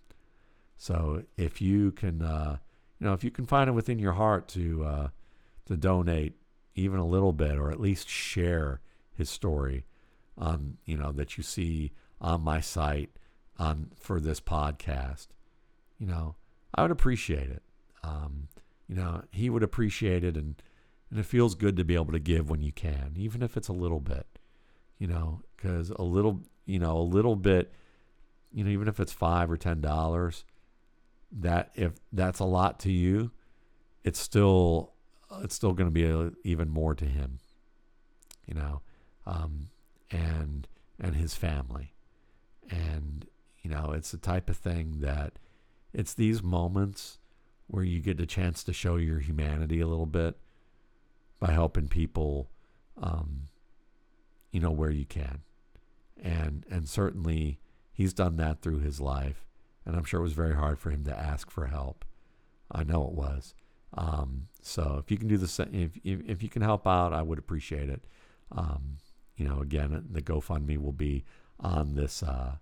[0.77, 2.57] So if you can uh,
[2.99, 5.07] you know if you can find it within your heart to uh,
[5.65, 6.33] to donate
[6.75, 8.81] even a little bit or at least share
[9.15, 9.85] his story
[10.37, 13.09] on you know that you see on my site
[13.57, 15.27] on for this podcast
[15.97, 16.35] you know
[16.73, 17.63] i would appreciate it.
[18.03, 18.49] Um,
[18.87, 20.61] you know he would appreciate it and
[21.09, 23.67] and it feels good to be able to give when you can even if it's
[23.67, 24.27] a little bit
[24.99, 27.71] you know because a little you know a little bit
[28.51, 30.45] you know even if it's five or ten dollars
[31.31, 33.31] that if that's a lot to you
[34.03, 34.93] it's still
[35.41, 37.39] it's still going to be a, even more to him
[38.45, 38.81] you know?
[39.25, 39.69] Um,
[40.15, 40.67] and
[40.99, 41.93] and his family.
[42.69, 43.25] And
[43.61, 45.33] you know, it's the type of thing that
[45.93, 47.19] it's these moments
[47.67, 50.37] where you get a chance to show your humanity a little bit
[51.39, 52.49] by helping people
[53.01, 53.47] um,
[54.51, 55.41] you know where you can.
[56.21, 57.59] And and certainly
[57.91, 59.45] he's done that through his life
[59.85, 62.03] and I'm sure it was very hard for him to ask for help.
[62.71, 63.53] I know it was.
[63.93, 67.21] Um, so if you can do the if, if if you can help out, I
[67.21, 68.03] would appreciate it.
[68.51, 68.97] Um,
[69.35, 71.25] you know, again, the GoFundMe will be
[71.59, 72.55] on this uh,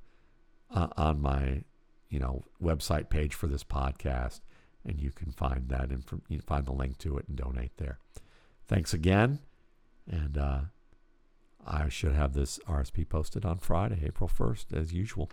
[0.73, 1.63] uh, on my
[2.09, 4.41] you know website page for this podcast,
[4.85, 7.77] and you can find that and you can find the link to it and donate
[7.77, 7.99] there.
[8.67, 9.39] Thanks again,
[10.09, 10.59] and uh,
[11.65, 15.29] I should have this RSP posted on Friday, April first, as usual.